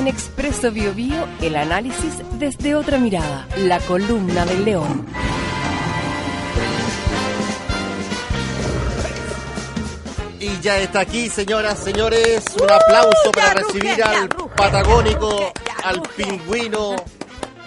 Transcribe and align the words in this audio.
En 0.00 0.08
Expreso 0.08 0.70
Bio 0.72 0.94
Bio, 0.94 1.28
el 1.42 1.56
análisis 1.56 2.14
desde 2.38 2.74
otra 2.74 2.96
mirada. 2.96 3.46
La 3.58 3.78
columna 3.80 4.46
del 4.46 4.64
león. 4.64 5.04
Y 10.38 10.58
ya 10.62 10.78
está 10.78 11.00
aquí, 11.00 11.28
señoras, 11.28 11.78
señores. 11.80 12.42
Un 12.58 12.70
aplauso 12.70 13.30
para 13.30 13.52
recibir 13.52 14.02
al 14.02 14.26
patagónico, 14.56 15.52
al 15.84 16.00
pingüino, 16.16 16.96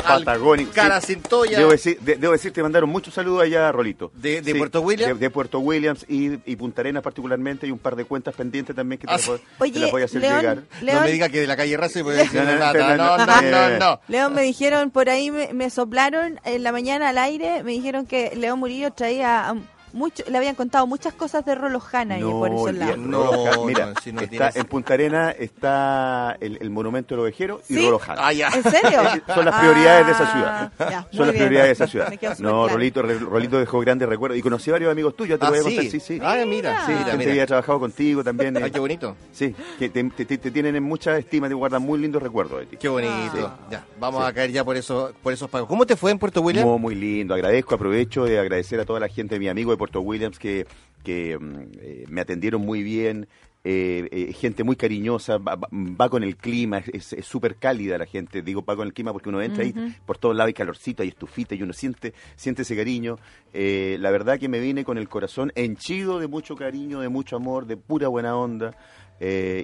Patagónico. 0.04 0.72
Cara 0.74 1.00
sí. 1.02 1.14
Cintoya. 1.14 1.58
Debo, 1.60 1.72
decir, 1.72 2.00
de- 2.00 2.16
debo 2.16 2.34
decir, 2.34 2.52
te 2.52 2.62
mandaron 2.64 2.90
muchos 2.90 3.14
saludos 3.14 3.44
allá, 3.44 3.72
Rolito. 3.72 4.12
¿De- 4.16 4.42
de 4.42 4.52
Sí, 4.54 4.58
Puerto 4.58 4.82
Williams? 4.82 5.14
De, 5.14 5.20
de 5.20 5.30
Puerto 5.30 5.60
Williams 5.60 6.06
y, 6.08 6.34
y 6.50 6.56
Punta 6.56 6.82
Arenas 6.82 7.04
particularmente, 7.04 7.68
y 7.68 7.72
un 7.72 7.80
par 7.80 7.96
de 7.96 8.06
cuentas 8.06 8.34
pendientes 8.36 8.76
también 8.76 9.00
que 9.00 9.08
te, 9.08 9.14
Ah, 9.14 9.18
las, 9.18 9.28
voy- 9.28 9.40
te 9.40 9.64
Oye, 9.64 9.80
las 9.80 9.92
voy 9.92 10.02
a 10.02 10.06
hacer 10.06 10.22
llegar. 10.22 10.64
No 10.82 11.02
me 11.02 11.12
diga 11.12 11.30
que 11.30 11.42
de 11.42 11.48
la 11.48 11.56
calle 11.58 11.78
Razo 11.78 12.00
y 12.00 12.02
voy 12.02 12.14
a 12.16 12.18
decir 12.18 12.36
No, 12.42 12.46
no, 12.46 12.52
no, 12.54 12.60
nada. 12.60 12.74
No, 12.74 13.18
no, 13.18 13.18
no, 13.18 13.26
no, 13.26 13.42
no, 13.42 13.70
no. 13.70 13.80
no. 13.80 14.00
León, 14.08 14.34
me 14.34 14.42
dijeron, 14.44 14.92
por 14.92 15.10
ahí 15.10 15.32
me, 15.32 15.54
me 15.54 15.70
soplaron 15.70 16.40
en 16.46 16.64
la 16.64 16.72
mañana 16.72 17.10
al 17.10 17.18
aire, 17.18 17.64
me 17.64 17.72
dijeron 17.72 18.06
que 18.06 18.32
León 18.36 18.60
Murillo 18.60 18.92
traía 18.92 19.48
um, 19.52 19.62
mucho, 19.94 20.24
le 20.30 20.38
habían 20.38 20.56
contado 20.56 20.86
muchas 20.88 21.14
cosas 21.14 21.46
de 21.46 21.56
Rolojana 21.56 22.18
y 22.20 22.24
por 22.24 22.50
olvida- 22.52 22.72
lados. 22.96 22.98
No. 22.98 23.66
Mira, 23.66 23.86
no, 23.88 23.94
si 24.02 24.12
no 24.12 24.22
está 24.22 24.50
tienes- 24.50 24.56
en 24.58 24.66
Punta 24.66 24.94
Arenas 24.96 25.36
está 25.40 26.36
el, 26.40 26.58
el 26.62 26.70
monumento 26.70 27.16
del 27.16 27.22
ovejero 27.22 27.62
y 27.70 27.76
¿Sí? 27.76 27.86
Rolojana. 27.86 28.28
Ah, 28.28 28.34
ya. 28.34 28.48
¿En 28.50 28.64
serio? 28.64 29.02
Son 29.34 29.46
las 29.46 29.60
prioridades 29.60 30.06
de 30.06 30.12
esa 30.12 30.24
Ah, 30.24 30.34
ciudad. 30.34 30.92
ya, 30.92 31.08
Son 31.12 31.26
las 31.28 31.34
bien. 31.34 31.46
prioridades 31.46 31.68
de 31.78 31.84
esa 31.86 31.88
ciudad. 31.88 32.10
No, 32.40 32.64
claro. 32.64 32.68
Rolito, 32.70 33.02
Rolito 33.02 33.60
dejó 33.60 33.80
grandes 33.80 34.10
recuerdos. 34.10 34.38
Y 34.38 34.42
conocí 34.42 34.70
a 34.70 34.74
varios 34.74 34.92
amigos 34.92 35.16
tuyos, 35.16 35.40
te 35.40 35.46
Ah, 35.46 35.50
voy 35.50 35.60
a 35.60 35.64
contar. 35.64 35.86
Sí, 35.86 36.00
sí. 36.00 36.20
Ah, 36.22 36.44
mira, 36.48 36.86
Sí, 36.86 36.92
mira, 36.92 36.98
gente 37.06 37.12
mira. 37.18 37.18
que 37.26 37.30
había 37.32 37.46
trabajado 37.48 37.80
contigo 37.80 38.24
también. 38.24 38.58
Ay, 38.58 38.64
eh, 38.64 38.72
qué 38.72 38.80
bonito. 38.80 39.16
Sí, 39.32 39.56
que 39.80 39.90
te, 39.90 40.04
te- 40.04 40.26
te- 40.26 40.38
te 40.38 40.52
tienen 40.52 40.76
en 40.76 40.84
mucha 40.84 41.18
estima, 41.18 41.48
te 41.48 41.54
guardan 41.54 41.82
muy 41.82 42.00
lindos 42.00 42.22
recuerdos 42.22 42.60
de 42.62 42.66
ti. 42.66 42.78
Qué 42.78 42.90
bonito. 42.90 43.12
Ah. 43.48 43.58
Ya, 43.70 43.86
vamos 44.00 44.22
Sí. 44.24 44.30
a 44.30 44.34
caer 44.34 44.52
ya 44.52 44.64
por 44.64 44.76
eso, 44.76 45.14
por 45.22 45.34
esos 45.34 45.50
pagos. 45.50 45.68
¿Cómo 45.70 45.86
te 45.86 45.96
fue 45.96 46.12
en 46.12 46.20
Puerto 46.20 46.42
William? 46.42 46.68
Muy, 46.68 46.80
muy 46.80 46.96
lindo. 46.96 47.34
Agradezco, 47.34 47.76
aprovecho 47.76 48.26
de 48.26 48.40
agradecer 48.40 48.80
a 48.80 48.86
toda 48.86 49.00
la 49.00 49.08
gente, 49.08 49.38
mi 49.40 49.48
amigo 49.48 49.72
de 49.72 49.78
Puerto 49.84 50.02
Williams, 50.02 50.40
que, 50.40 50.66
que 51.04 51.38
mm, 51.38 51.62
eh, 51.82 52.06
me 52.10 52.22
atendieron 52.22 52.62
muy 52.62 52.84
bien. 52.84 53.28
eh, 53.66 54.10
eh, 54.12 54.34
gente 54.34 54.64
muy 54.66 54.76
cariñosa, 54.76 55.38
va, 55.38 55.56
va- 55.56 55.70
va 55.72 56.10
con 56.10 56.22
el 56.24 56.36
clima, 56.36 56.80
es 56.92 57.16
súper 57.22 57.56
cálida 57.56 57.98
la 57.98 58.06
gente. 58.06 58.42
Digo, 58.42 58.62
va 58.66 58.76
con 58.76 58.86
el 58.88 58.94
clima 58.94 59.14
porque 59.14 59.30
uno 59.30 59.42
entra 59.42 59.64
y 59.64 59.74
por 60.06 60.18
todos 60.18 60.36
lados 60.36 60.48
hay 60.48 60.54
calorcito, 60.54 61.02
hay 61.02 61.08
estufita 61.10 61.56
y 61.56 61.64
uno 61.64 61.72
siente, 61.72 62.14
siente 62.36 62.64
ese 62.64 62.76
cariño. 62.76 63.18
Eh, 63.54 63.96
la 64.02 64.12
verdad 64.12 64.38
que 64.38 64.50
me 64.50 64.60
vine 64.60 64.84
con 64.84 64.98
el 64.98 65.08
corazón 65.08 65.54
henchido 65.56 66.20
de 66.20 66.28
mucho 66.28 66.58
cariño, 66.58 67.00
de 67.00 67.08
mucho 67.08 67.38
amor, 67.38 67.66
de 67.66 67.78
pura 67.78 68.10
buena 68.10 68.36
onda. 68.36 68.76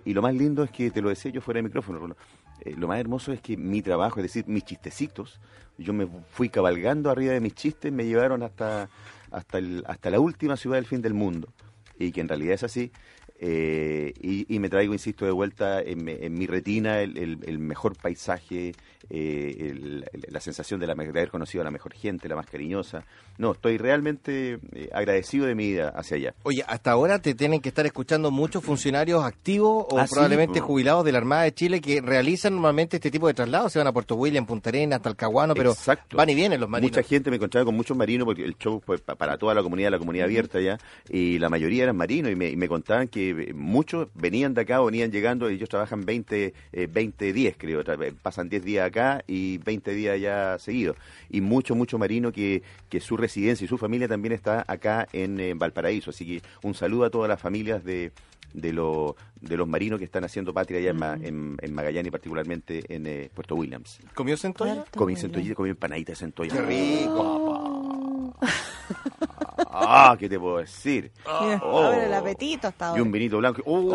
Y 0.06 0.14
lo 0.14 0.22
más 0.22 0.34
lindo 0.34 0.64
es 0.64 0.72
que 0.72 0.90
te 0.92 1.02
lo 1.02 1.10
decía 1.10 1.32
yo 1.32 1.42
fuera 1.42 1.58
de 1.58 1.64
micrófono, 1.64 2.16
lo 2.78 2.88
más 2.88 3.00
hermoso 3.02 3.34
es 3.34 3.42
que 3.42 3.58
mi 3.58 3.82
trabajo, 3.82 4.22
es 4.22 4.24
decir, 4.24 4.46
mis 4.48 4.64
chistecitos, 4.64 5.42
yo 5.78 5.92
me 5.92 6.08
fui 6.32 6.48
cabalgando 6.48 7.10
arriba 7.10 7.34
de 7.34 7.42
mis 7.42 7.54
chistes, 7.56 7.92
me 7.92 8.06
llevaron 8.06 8.44
hasta, 8.44 8.88
hasta, 9.32 9.58
el, 9.58 9.84
hasta 9.88 10.10
la 10.10 10.20
última 10.20 10.58
ciudad 10.58 10.78
del 10.78 10.86
fin 10.86 11.02
del 11.02 11.14
mundo. 11.14 11.54
Y 11.98 12.12
que 12.12 12.22
en 12.22 12.28
realidad 12.28 12.54
es 12.54 12.64
así. 12.64 12.92
Eh, 13.42 14.14
y, 14.22 14.54
y 14.54 14.60
me 14.60 14.68
traigo, 14.70 14.92
insisto, 14.94 15.24
de 15.26 15.32
vuelta 15.32 15.82
en, 15.82 16.04
mi- 16.04 16.12
en 16.20 16.34
mi 16.38 16.46
retina 16.46 17.00
el, 17.02 17.18
el- 17.18 17.38
el 17.46 17.58
mejor 17.60 17.96
paisaje, 17.96 18.74
eh, 19.10 19.56
el- 19.60 20.06
la 20.30 20.42
sensación 20.42 20.80
de, 20.82 20.88
la, 20.88 20.94
de 20.94 21.08
haber 21.08 21.30
conocido 21.30 21.62
a 21.62 21.64
la 21.66 21.72
mejor 21.72 21.94
gente, 21.94 22.28
la 22.28 22.36
más 22.36 22.48
cariñosa. 22.48 23.06
No, 23.38 23.54
estoy 23.54 23.78
realmente 23.78 24.60
eh, 24.74 24.90
agradecido 24.94 25.46
de 25.46 25.56
mi 25.56 25.68
ida 25.68 25.90
hacia 25.96 26.18
allá. 26.18 26.34
Oye, 26.44 26.66
hasta 26.68 26.92
ahora 26.92 27.20
te 27.20 27.34
tienen 27.34 27.62
que 27.62 27.70
estar 27.70 27.86
escuchando 27.86 28.30
muchos 28.30 28.62
funcionarios 28.62 29.24
activos 29.24 29.86
o 29.90 29.98
Ah, 29.98 30.06
sí, 30.06 30.14
probablemente 30.16 30.60
po. 30.60 30.68
jubilados 30.68 31.06
de 31.06 31.14
la 31.14 31.20
Armada 31.20 31.44
de 31.44 31.54
Chile 31.54 31.80
que 31.80 32.02
realizan 32.02 32.54
normalmente 32.54 32.98
este 32.98 33.10
tipo 33.10 33.28
de 33.28 33.34
traslados. 33.34 33.72
Se 33.72 33.80
van 33.80 33.88
a 33.88 33.94
Puerto 33.94 34.16
William, 34.16 34.46
Punta 34.46 34.70
Arenas, 34.70 35.02
Talcahuano, 35.02 35.54
pero 35.56 35.72
Exacto. 35.72 36.18
van 36.18 36.30
y 36.30 36.36
vienen 36.36 36.60
los 36.60 36.70
marinos. 36.70 36.92
Mucha 36.98 37.08
gente 37.08 37.30
me 37.30 37.38
encontraba 37.38 37.64
con 37.64 37.76
muchos 37.76 37.96
marinos 37.96 38.26
porque 38.26 38.44
el 38.44 38.58
show 38.58 38.82
fue 38.86 38.98
pa- 38.98 39.16
para 39.16 39.38
toda 39.38 39.54
la 39.54 39.64
comunidad, 39.64 39.92
la 39.92 40.00
comunidad 40.00 40.26
abierta 40.26 40.60
ya, 40.60 40.78
y 41.10 41.40
la 41.40 41.48
mayoría 41.50 41.84
eran 41.84 41.96
marinos 41.96 42.32
y 42.32 42.36
me, 42.36 42.50
y 42.50 42.58
me 42.58 42.68
contaban 42.68 43.08
que 43.08 43.29
eh, 43.32 43.54
muchos 43.54 44.08
venían 44.14 44.54
de 44.54 44.62
acá 44.62 44.82
venían 44.82 45.12
llegando, 45.12 45.50
ellos 45.50 45.70
trabajan 45.70 46.06
20, 46.06 46.54
eh, 46.72 46.88
20 46.92 47.34
días 47.34 47.56
creo, 47.58 47.84
pasan 48.22 48.50
10 48.50 48.64
días 48.64 48.88
acá 48.88 49.24
y 49.28 49.58
20 49.60 49.92
días 49.94 50.20
ya 50.20 50.58
seguidos. 50.60 50.96
Y 51.30 51.42
mucho, 51.42 51.76
mucho 51.76 51.98
marino 51.98 52.32
que, 52.32 52.64
que 52.90 53.00
su 53.00 53.18
residencia 53.18 53.66
y 53.66 53.68
su 53.68 53.78
familia 53.78 54.08
también 54.08 54.34
está 54.34 54.64
acá 54.68 55.08
en, 55.14 55.40
eh, 55.40 55.54
Valparaíso. 55.56 56.10
Así 56.12 56.26
que 56.26 56.42
un 56.64 56.74
saludo 56.74 57.06
a 57.06 57.10
todas 57.10 57.30
las 57.30 57.40
familias 57.42 57.84
de 57.84 58.12
de, 58.52 58.74
lo- 58.74 59.16
de 59.42 59.56
los 59.58 59.68
marinos 59.68 60.00
que 60.00 60.06
están 60.06 60.24
haciendo 60.24 60.52
patria 60.56 60.80
allá 60.80 60.90
en 60.90 61.24
en, 61.24 61.58
en 61.62 61.72
Magallanes 61.76 62.08
y 62.08 62.12
particularmente 62.12 62.84
en 62.90 63.06
eh, 63.06 63.30
Puerto 63.32 63.54
Williams. 63.54 64.00
¿Comió 64.16 64.36
centolla? 64.38 64.86
Comí 64.96 65.16
centollita, 65.16 65.54
comí 65.54 65.70
empanadita 65.70 66.14
de 66.14 66.16
centolla. 66.16 66.52
Qué 66.56 66.62
rico. 66.64 67.59
Ah, 69.82 70.16
¿qué 70.20 70.28
te 70.30 70.40
puedo 70.40 70.58
decir? 70.58 71.12
Oh. 71.26 71.80
abre 71.80 72.06
el 72.06 72.14
apetito 72.14 72.68
hasta 72.68 72.86
Y 72.86 72.90
ahora. 72.90 73.02
un 73.04 73.12
vinito 73.12 73.38
blanco. 73.38 73.62
Uy, 73.66 73.86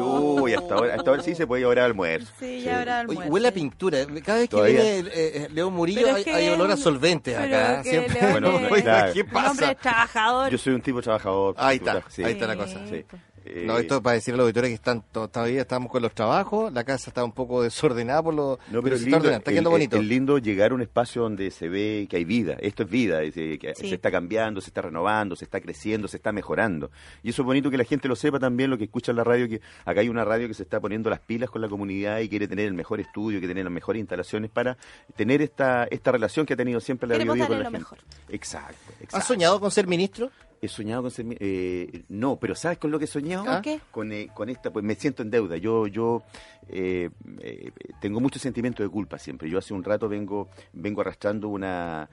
uy, 0.00 0.40
uy, 0.40 0.54
hasta 0.54 0.74
ahora, 0.74 0.94
hasta 0.94 1.10
ahora 1.10 1.22
sí 1.22 1.34
se 1.34 1.46
puede 1.46 1.62
llevar 1.62 1.78
al 1.80 1.84
almuerzo. 1.86 2.32
Sí, 2.38 2.60
ya 2.62 2.78
habrá 2.80 2.92
Oye, 3.00 3.00
almuerzo. 3.10 3.32
huele 3.32 3.48
a 3.48 3.52
pintura. 3.52 3.98
Cada 4.24 4.38
vez 4.38 4.48
que 4.48 4.56
Todavía. 4.56 4.80
viene 4.82 4.98
eh, 4.98 5.12
eh, 5.14 5.48
León 5.52 5.74
Murillo 5.74 6.00
Pero 6.02 6.14
hay, 6.16 6.20
es 6.22 6.24
que 6.24 6.32
hay 6.34 6.48
olor 6.48 6.70
a 6.70 6.74
es- 6.74 6.80
solvente 6.80 7.32
pero 7.38 7.56
acá. 7.56 7.82
que 7.82 7.90
Siempre. 7.90 8.20
León 8.20 8.32
Bueno, 8.32 8.76
es- 8.76 8.82
claro. 8.82 9.12
¿Qué 9.12 9.22
Un 9.22 9.36
hombre 9.36 9.66
pasa? 9.66 9.74
trabajador. 9.74 10.50
Yo 10.50 10.58
soy 10.58 10.72
un 10.74 10.80
tipo 10.82 11.02
trabajador. 11.02 11.54
Ahí 11.58 11.76
está, 11.76 12.02
sí. 12.08 12.22
ahí 12.24 12.32
está 12.32 12.46
la 12.46 12.56
cosa. 12.56 12.80
Sí. 12.88 13.04
Eh, 13.48 13.62
No, 13.64 13.78
esto 13.78 14.02
para 14.02 14.14
decir 14.14 14.34
a 14.34 14.36
los 14.36 14.44
auditores 14.44 14.70
que 14.70 14.74
están 14.74 15.02
to- 15.12 15.28
todavía 15.28 15.60
estamos 15.62 15.90
con 15.90 16.02
los 16.02 16.12
trabajos, 16.12 16.72
la 16.72 16.84
casa 16.84 17.10
está 17.10 17.24
un 17.24 17.32
poco 17.32 17.62
desordenada 17.62 18.22
por 18.22 18.34
lo 18.34 18.58
No, 18.70 18.82
pero 18.82 18.96
es 18.96 19.02
está 19.02 19.10
lindo, 19.18 19.30
está 19.30 19.50
el- 19.50 19.54
quedando 19.54 19.70
el- 19.70 19.72
bonito. 19.74 19.96
Es 19.96 20.04
lindo 20.04 20.38
llegar 20.38 20.72
a 20.72 20.74
un 20.74 20.82
espacio 20.82 21.22
donde 21.22 21.50
se 21.50 21.68
ve 21.68 22.06
que 22.10 22.16
hay 22.16 22.24
vida. 22.24 22.56
Esto 22.60 22.82
es 22.82 22.90
vida, 22.90 23.22
es, 23.22 23.36
eh, 23.36 23.58
que 23.60 23.74
Sí. 23.74 23.88
se 23.88 23.94
está 23.94 24.10
cambiando, 24.10 24.60
se 24.60 24.68
está 24.70 24.82
renovando, 24.82 25.36
se 25.36 25.44
está 25.44 25.60
creciendo, 25.60 26.08
se 26.08 26.16
está 26.16 26.32
mejorando. 26.32 26.90
Y 27.22 27.30
eso 27.30 27.42
es 27.42 27.46
bonito 27.46 27.70
que 27.70 27.78
la 27.78 27.84
gente 27.84 28.08
lo 28.08 28.16
sepa 28.16 28.38
también, 28.38 28.70
lo 28.70 28.78
que 28.78 28.84
escucha 28.84 29.12
en 29.12 29.16
la 29.16 29.24
radio, 29.24 29.48
que 29.48 29.60
acá 29.84 30.00
hay 30.00 30.08
una 30.08 30.24
radio 30.24 30.48
que 30.48 30.54
se 30.54 30.62
está 30.64 30.80
poniendo 30.80 31.08
las 31.10 31.20
pilas 31.20 31.50
con 31.50 31.60
la 31.62 31.68
comunidad 31.68 32.20
y 32.20 32.28
quiere 32.28 32.48
tener 32.48 32.66
el 32.66 32.74
mejor 32.74 33.00
estudio, 33.00 33.38
quiere 33.38 33.52
tener 33.52 33.64
las 33.64 33.72
mejores 33.72 34.00
instalaciones 34.00 34.50
para 34.50 34.76
tener 35.14 35.42
esta, 35.42 35.84
esta 35.84 36.12
relación 36.12 36.46
que 36.46 36.54
ha 36.54 36.56
tenido 36.56 36.80
siempre 36.80 37.08
la 37.08 37.16
Bio 37.18 37.26
con 37.28 37.38
la 37.38 37.48
lo 37.48 37.54
gente. 37.64 37.70
mejor. 37.78 37.98
Exacto, 38.28 38.76
exacto. 39.00 39.16
¿Has 39.16 39.26
soñado 39.26 39.60
con 39.60 39.70
ser 39.70 39.86
ministro? 39.86 40.30
He 40.66 40.68
soñado 40.68 41.02
con 41.02 41.10
ser... 41.10 41.26
eh, 41.40 42.02
no, 42.08 42.36
pero 42.38 42.54
¿sabes 42.54 42.78
con 42.78 42.90
lo 42.90 42.98
que 42.98 43.06
he 43.06 43.08
soñado? 43.08 43.44
¿Con 43.90 44.12
eh, 44.12 44.28
con 44.34 44.48
esta, 44.48 44.70
pues 44.72 44.84
me 44.84 44.94
siento 44.94 45.22
en 45.22 45.30
deuda. 45.30 45.56
Yo 45.56 45.86
yo 45.86 46.22
eh, 46.68 47.08
eh, 47.40 47.70
tengo 48.00 48.20
mucho 48.20 48.38
sentimiento 48.38 48.82
de 48.82 48.88
culpa 48.88 49.18
siempre. 49.18 49.48
Yo 49.48 49.58
hace 49.58 49.72
un 49.74 49.82
rato 49.84 50.08
vengo 50.08 50.48
vengo 50.72 51.00
arrastrando 51.00 51.48
una, 51.48 52.08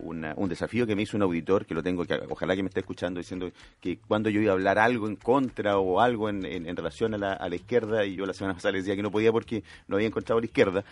una- 0.00 0.34
un 0.36 0.48
desafío 0.48 0.86
que 0.86 0.94
me 0.96 1.02
hizo 1.02 1.16
un 1.16 1.22
auditor, 1.22 1.64
que 1.66 1.74
lo 1.74 1.82
tengo, 1.82 2.04
que 2.04 2.14
ojalá 2.28 2.54
que 2.56 2.62
me 2.62 2.68
esté 2.68 2.80
escuchando, 2.80 3.18
diciendo 3.18 3.50
que 3.80 3.98
cuando 3.98 4.28
yo 4.30 4.40
iba 4.40 4.50
a 4.50 4.54
hablar 4.54 4.78
algo 4.78 5.06
en 5.08 5.16
contra 5.16 5.78
o 5.78 6.00
algo 6.00 6.28
en, 6.28 6.44
en- 6.44 6.66
en 6.68 6.76
relación 6.76 7.14
a 7.14 7.18
la, 7.18 7.32
a 7.32 7.48
la 7.48 7.56
izquierda, 7.56 8.04
y 8.04 8.16
yo 8.16 8.26
la 8.26 8.34
semana 8.34 8.54
pasada 8.54 8.72
le 8.72 8.78
decía 8.78 8.96
que 8.96 9.02
no 9.02 9.10
podía 9.10 9.32
porque 9.32 9.62
no 9.88 9.96
había 9.96 10.08
encontrado 10.08 10.40
la 10.40 10.46
izquierda, 10.46 10.84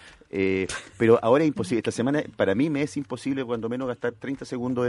pero 0.99 1.19
ahora 1.23 1.45
es 1.45 1.49
imposible. 1.49 1.79
Esta 1.79 1.91
semana 1.91 2.23
para 2.37 2.55
mí 2.55 2.71
me 2.71 2.83
es 2.83 2.97
imposible 2.97 3.45
cuando 3.45 3.69
menos 3.69 3.89
gastar 3.89 4.13
30 4.13 4.45
segundos 4.45 4.87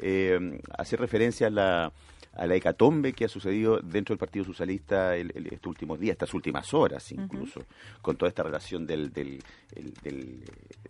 en 0.00 0.60
hacer 0.76 1.00
referencia 1.06 1.46
a 1.46 1.50
la 1.50 1.92
a 2.36 2.46
la 2.46 2.54
hecatombe 2.54 3.12
que 3.12 3.24
ha 3.24 3.28
sucedido 3.28 3.78
dentro 3.80 4.12
del 4.12 4.18
Partido 4.18 4.44
Socialista 4.44 5.16
el- 5.16 5.32
el- 5.34 5.46
estos 5.46 5.68
últimos 5.70 5.98
días, 5.98 6.12
estas 6.14 6.34
últimas 6.34 6.72
horas 6.74 7.10
incluso, 7.12 7.62
con 8.02 8.16
toda 8.16 8.28
esta 8.28 8.42
relación 8.42 8.86
del... 8.86 9.12
del, 9.12 9.42
el- 9.74 9.92
del, 10.02 10.42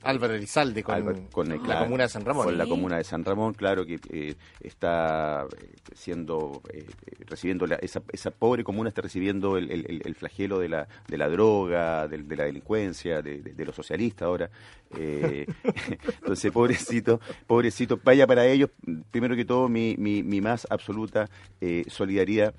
Álvaro 0.02 0.34
Elizalde 0.34 0.82
con, 0.82 0.94
Álvaro- 0.94 1.28
con, 1.32 1.50
eh, 1.52 1.56
la 1.56 1.62
claro, 1.62 1.84
comuna 1.84 2.02
de 2.04 2.08
San 2.08 2.24
Ramón. 2.24 2.44
Con 2.46 2.58
la 2.58 2.66
comuna 2.66 2.96
de 2.98 3.04
San 3.04 3.24
Ramón, 3.24 3.54
claro 3.54 3.84
que 3.86 3.98
eh, 4.10 4.34
está 4.60 5.46
eh, 5.60 5.74
siendo, 5.94 6.62
eh, 6.72 6.86
recibiendo, 7.26 7.66
la- 7.66 7.76
esa, 7.76 8.02
esa 8.12 8.30
pobre 8.30 8.62
comuna 8.64 8.88
está 8.90 9.02
recibiendo 9.02 9.56
el, 9.56 9.70
el- 9.70 9.86
el- 9.90 10.02
el 10.04 10.14
flagelo 10.14 10.58
de 10.58 10.68
la, 10.68 10.86
de 11.08 11.18
la 11.18 11.28
droga, 11.28 12.06
del- 12.08 12.28
de, 12.28 12.36
la 12.36 12.44
delincuencia, 12.44 13.22
de, 13.22 13.40
de- 13.42 13.52
de 13.54 13.64
los 13.64 13.74
socialistas 13.74 14.26
ahora. 14.26 14.50
Eh, 14.96 15.46
entonces, 16.20 16.52
pobrecito, 16.52 17.20
pobrecito, 17.46 17.98
vaya 18.04 18.26
para 18.26 18.46
ellos, 18.46 18.70
primero 19.10 19.34
que 19.34 19.44
todo, 19.44 19.68
mi, 19.68 19.96
mi, 19.98 20.22
mi 20.22 20.40
más 20.40 20.66
absoluta 20.70 21.28
eh, 21.60 21.84
solidaridad 21.88 22.54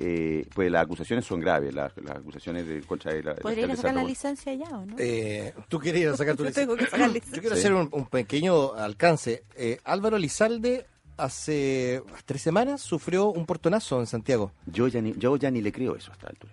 eh, 0.00 0.44
pues 0.54 0.70
las 0.72 0.82
acusaciones 0.84 1.24
son 1.24 1.38
graves, 1.40 1.72
las, 1.72 1.92
las 1.98 2.16
acusaciones 2.16 2.66
de 2.66 2.80
contra 2.82 3.12
de 3.12 3.22
la. 3.22 3.34
¿Podría 3.36 3.64
ir 3.64 3.70
a 3.70 3.72
alcaldesa 3.74 3.82
sacar 3.82 3.94
la 3.94 4.04
licencia 4.04 4.52
ya 4.54 4.68
o 4.76 4.84
no? 4.84 4.96
Eh, 4.98 5.54
Tú 5.68 5.78
a 5.78 6.16
sacar 6.16 6.36
tu 6.36 6.42
Yo 6.42 6.48
licencia. 6.48 6.62
tengo 6.62 6.76
que 6.76 6.86
sacar 6.86 7.08
licencia. 7.10 7.36
Yo 7.36 7.40
quiero 7.40 7.54
Sí. 7.56 7.60
hacer 7.60 7.74
un, 7.74 7.88
un 7.92 8.06
pequeño 8.06 8.74
alcance. 8.74 9.44
Eh, 9.56 9.78
Álvaro 9.84 10.18
Lizalde 10.18 10.86
hace 11.16 12.02
tres 12.26 12.42
semanas 12.42 12.80
sufrió 12.80 13.28
un 13.28 13.46
portonazo 13.46 14.00
en 14.00 14.06
Santiago. 14.08 14.52
Yo 14.66 14.88
ya 14.88 15.00
ni, 15.00 15.12
yo 15.16 15.36
ya 15.36 15.50
ni 15.52 15.62
le 15.62 15.70
creo 15.72 15.94
eso 15.96 16.10
a 16.10 16.14
esta 16.14 16.26
altura. 16.26 16.52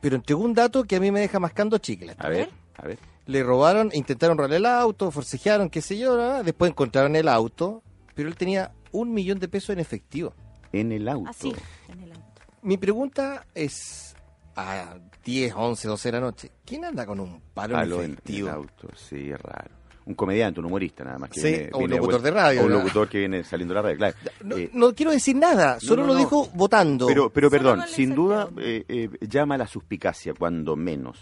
Pero 0.00 0.16
entregó 0.16 0.42
un 0.42 0.54
dato 0.54 0.84
que 0.84 0.96
a 0.96 1.00
mí 1.00 1.10
me 1.10 1.20
deja 1.20 1.38
mascando 1.38 1.76
chicles. 1.78 2.16
A 2.18 2.28
ver, 2.30 2.48
a 2.76 2.86
ver. 2.86 2.98
Le 3.26 3.42
robaron, 3.42 3.90
intentaron 3.92 4.38
robar 4.38 4.54
el 4.54 4.64
auto, 4.64 5.10
forcejearon, 5.10 5.68
qué 5.68 5.82
sé 5.82 5.98
yo. 5.98 6.16
¿no? 6.16 6.42
Después 6.42 6.70
encontraron 6.70 7.14
el 7.14 7.28
auto, 7.28 7.82
pero 8.14 8.28
él 8.30 8.36
tenía 8.36 8.72
un 8.90 9.12
millón 9.12 9.38
de 9.38 9.48
pesos 9.48 9.70
en 9.70 9.80
efectivo. 9.80 10.32
En 10.72 10.92
el 10.92 11.08
auto. 11.08 11.30
Así, 11.30 11.52
en 11.88 12.00
el 12.02 12.12
auto. 12.12 12.24
Mi 12.62 12.76
pregunta 12.76 13.46
es 13.54 14.14
a 14.56 14.96
10, 15.24 15.54
11, 15.56 15.88
12 15.88 16.08
de 16.08 16.12
la 16.12 16.20
noche. 16.20 16.50
¿Quién 16.64 16.84
anda 16.84 17.06
con 17.06 17.20
un 17.20 17.40
palo 17.54 17.74
en 17.74 17.80
Palo 17.80 17.96
en, 17.98 18.04
en 18.04 18.12
efectivo? 18.12 18.48
el 18.48 18.54
auto, 18.54 18.88
sí, 18.96 19.30
es 19.30 19.40
raro. 19.40 19.70
Un 20.06 20.14
comediante, 20.14 20.58
un 20.60 20.66
humorista 20.66 21.04
nada 21.04 21.18
más. 21.18 21.28
Que 21.30 21.40
Sí, 21.40 21.48
viene- 21.48 21.70
o 21.72 21.76
un 21.76 21.80
viene 21.84 21.96
locutor 21.96 22.22
de 22.22 22.30
radio, 22.30 22.62
O 22.62 22.64
un 22.64 22.72
locutor 22.72 23.08
que 23.10 23.18
viene 23.18 23.44
saliendo 23.44 23.74
de 23.74 23.76
la 23.76 23.82
radio, 23.82 23.96
claro. 23.98 24.16
No, 24.42 24.56
Eh, 24.56 24.70
no 24.72 24.94
quiero 24.94 25.12
decir 25.12 25.36
nada, 25.36 25.78
solo 25.80 26.02
no, 26.02 26.08
lo 26.08 26.12
no. 26.14 26.18
dijo 26.18 26.48
votando. 26.54 27.06
Pero, 27.06 27.30
pero 27.30 27.50
perdón, 27.50 27.82
sin 27.88 28.14
duda 28.14 28.48
eh, 28.58 28.84
eh, 28.88 29.10
llama 29.28 29.56
a 29.56 29.58
la 29.58 29.66
suspicacia, 29.66 30.32
cuando 30.34 30.76
menos. 30.76 31.18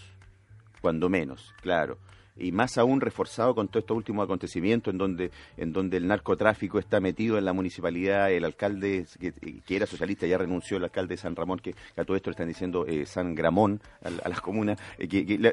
Cuando 0.81 1.09
menos, 1.09 1.53
claro. 1.61 1.99
Y 2.39 2.53
más 2.53 2.77
aún 2.79 3.01
reforzado 3.01 3.55
con 3.55 3.69
todo 3.69 3.79
estos 3.81 3.97
últimos 3.97 4.25
acontecimientos 4.25 4.93
en 4.93 4.99
donde, 4.99 5.31
en 5.57 5.73
donde 5.73 5.97
el 5.97 6.07
narcotráfico 6.07 6.79
está 6.79 7.01
metido 7.01 7.39
en 7.39 7.45
la 7.45 7.53
municipalidad, 7.53 8.31
el 8.31 8.45
alcalde 8.45 9.07
que, 9.19 9.33
era 9.75 9.87
socialista 9.87 10.27
ya 10.27 10.37
renunció, 10.39 10.77
el 10.77 10.85
alcalde 10.85 11.15
de 11.15 11.19
San 11.23 11.35
Ramón, 11.35 11.59
que 11.59 11.75
a 11.97 12.05
todo 12.05 12.17
esto 12.17 12.31
le 12.31 12.33
están 12.33 12.49
diciendo 12.49 12.85
eh, 12.87 13.07
San 13.07 13.35
Gramón 13.35 13.81
a, 14.03 14.11
la- 14.11 14.23
a 14.25 14.29
las 14.29 14.41
comunas, 14.41 14.79
eh, 14.99 15.09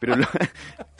pero, 0.00 0.16
lo- 0.16 0.26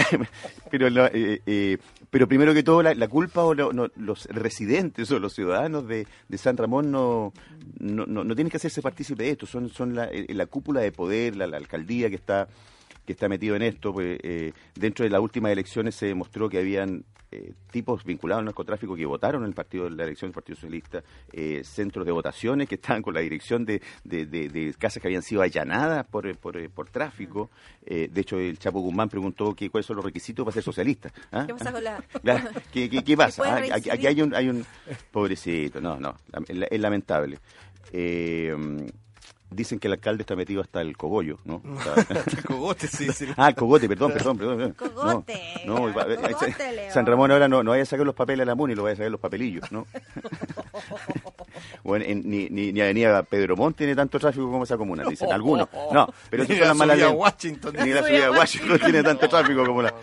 pero, 0.70 0.88
eh, 1.06 1.40
eh, 1.46 1.78
pero 2.10 2.28
primero 2.28 2.52
que 2.54 2.62
todo 2.62 2.82
la, 2.82 3.08
culpa 3.08 3.42
o 3.44 3.54
lo- 3.54 3.72
no, 3.72 3.88
los 3.96 4.26
residentes 4.26 5.10
o 5.10 5.18
los 5.18 5.34
ciudadanos 5.34 5.86
de, 5.88 6.06
San 6.36 6.56
Ramón 6.56 6.90
no, 6.90 7.32
no, 7.78 8.04
no, 8.06 8.24
no 8.24 8.34
tienen 8.34 8.50
que 8.50 8.56
hacerse 8.56 8.82
partícipe 8.82 9.22
de 9.22 9.30
esto, 9.30 9.46
son, 9.46 9.68
son 9.68 9.94
la, 9.94 10.04
eh, 10.06 10.26
la 10.34 10.46
cúpula 10.46 10.80
de 10.80 10.92
poder, 10.92 11.36
la 11.36 11.44
alcaldía 11.56 12.08
que 12.10 12.16
está 12.16 12.48
que 13.06 13.12
está 13.12 13.28
metido 13.28 13.56
en 13.56 13.62
esto. 13.62 13.92
Pues, 13.92 14.18
eh, 14.22 14.52
dentro 14.74 15.04
de 15.04 15.10
las 15.10 15.20
últimas 15.20 15.52
elecciones 15.52 15.94
se 15.94 16.06
demostró 16.06 16.48
que 16.48 16.58
habían 16.58 17.04
eh, 17.34 17.54
tipos 17.70 18.04
vinculados 18.04 18.40
al 18.40 18.44
narcotráfico 18.44 18.94
que 18.94 19.06
votaron 19.06 19.42
en 19.42 19.48
el 19.48 19.54
partido 19.54 19.84
de 19.84 19.90
la 19.92 20.04
elección 20.04 20.28
del 20.28 20.34
Partido 20.34 20.56
Socialista, 20.56 21.02
eh, 21.32 21.62
centros 21.64 22.04
de 22.04 22.12
votaciones 22.12 22.68
que 22.68 22.74
estaban 22.74 23.00
con 23.00 23.14
la 23.14 23.20
dirección 23.20 23.64
de, 23.64 23.80
de- 24.04 24.26
de- 24.26 24.50
de 24.50 24.74
casas 24.78 25.00
que 25.00 25.08
habían 25.08 25.22
sido 25.22 25.40
allanadas 25.40 26.04
por, 26.06 26.26
eh, 26.26 26.34
por, 26.34 26.58
eh, 26.58 26.68
por 26.68 26.90
tráfico. 26.90 27.48
De 27.86 28.10
hecho, 28.20 28.38
el 28.38 28.58
Chapo 28.58 28.80
Guzmán 28.80 29.08
preguntó 29.08 29.54
que, 29.54 29.70
cuáles 29.70 29.86
son 29.86 29.96
los 29.96 30.04
requisitos 30.04 30.44
para 30.44 30.52
ser 30.52 30.62
socialista. 30.62 31.10
¿Ah? 31.32 31.44
¿Qué 31.46 31.54
pasa 31.54 31.72
con 31.72 31.82
la...? 31.82 32.04
Claro, 32.22 32.50
¿Qué, 32.70 32.90
qué, 32.90 33.02
qué 33.02 33.16
pasa? 33.16 33.42
puede 33.42 33.72
Ah, 33.72 33.76
aquí, 33.76 33.88
aquí 33.90 34.06
hay 34.06 34.20
un, 34.20 34.34
hay 34.34 34.48
un... 34.50 34.64
Pobrecito, 35.10 35.80
no, 35.80 35.98
no, 35.98 36.14
es 36.70 36.80
lamentable. 36.80 37.38
Eh, 39.52 39.54
dicen 39.56 39.78
que 39.78 39.88
el 39.88 39.92
alcalde 39.94 40.22
está 40.22 40.34
metido 40.36 40.60
hasta 40.62 40.80
el 40.80 40.96
cogollo, 40.96 41.38
¿no? 41.44 41.62
Está- 41.78 42.22
Cogote, 42.46 42.88
sí, 42.88 43.08
sí. 43.12 43.26
Ah, 43.36 43.48
el 43.48 43.54
cogote, 43.54 43.88
perdón, 43.88 44.12
perdón, 44.12 44.38
perdón. 44.38 44.56
perdón. 44.58 44.72
Cogote, 44.94 45.40
No, 45.66 45.74
no, 45.88 45.94
va- 45.94 46.04
cogote, 46.04 46.72
Leo. 46.72 46.92
San 46.92 47.06
Ramón 47.06 47.30
ahora 47.30 47.48
no, 47.48 47.62
no 47.62 47.70
vaya 47.70 47.82
a 47.82 47.86
sacar 47.86 48.04
los 48.06 48.14
papeles 48.14 48.42
a 48.44 48.46
la 48.46 48.54
MUNI, 48.54 48.74
lo 48.74 48.82
vaya 48.84 48.94
a 48.94 48.96
sacar 48.96 49.10
los 49.10 49.20
papelillos, 49.20 49.70
¿no? 49.72 49.86
bueno, 51.84 52.04
en- 52.06 52.28
ni, 52.28 52.48
ni, 52.48 52.72
ni 52.72 52.80
Avenida 52.80 53.22
Pedro 53.22 53.56
Montt 53.56 53.76
tiene 53.76 53.94
tanto 53.94 54.18
tráfico 54.18 54.50
como 54.50 54.64
esa 54.64 54.76
comuna, 54.76 55.04
dicen 55.08 55.32
algunos. 55.32 55.68
No, 55.92 56.08
pero 56.30 56.44
Ni 56.44 56.48
son 56.50 56.58
la 56.60 56.66
las 56.68 56.76
malas 56.76 56.98
subida. 56.98 57.84
Ni 57.84 57.90
la 57.92 58.02
ciudad 58.02 58.30
de 58.32 58.38
Washington 58.38 58.78
tiene 58.80 59.02
tanto 59.02 59.28
tráfico 59.28 59.64
como 59.66 59.82
la... 59.82 59.94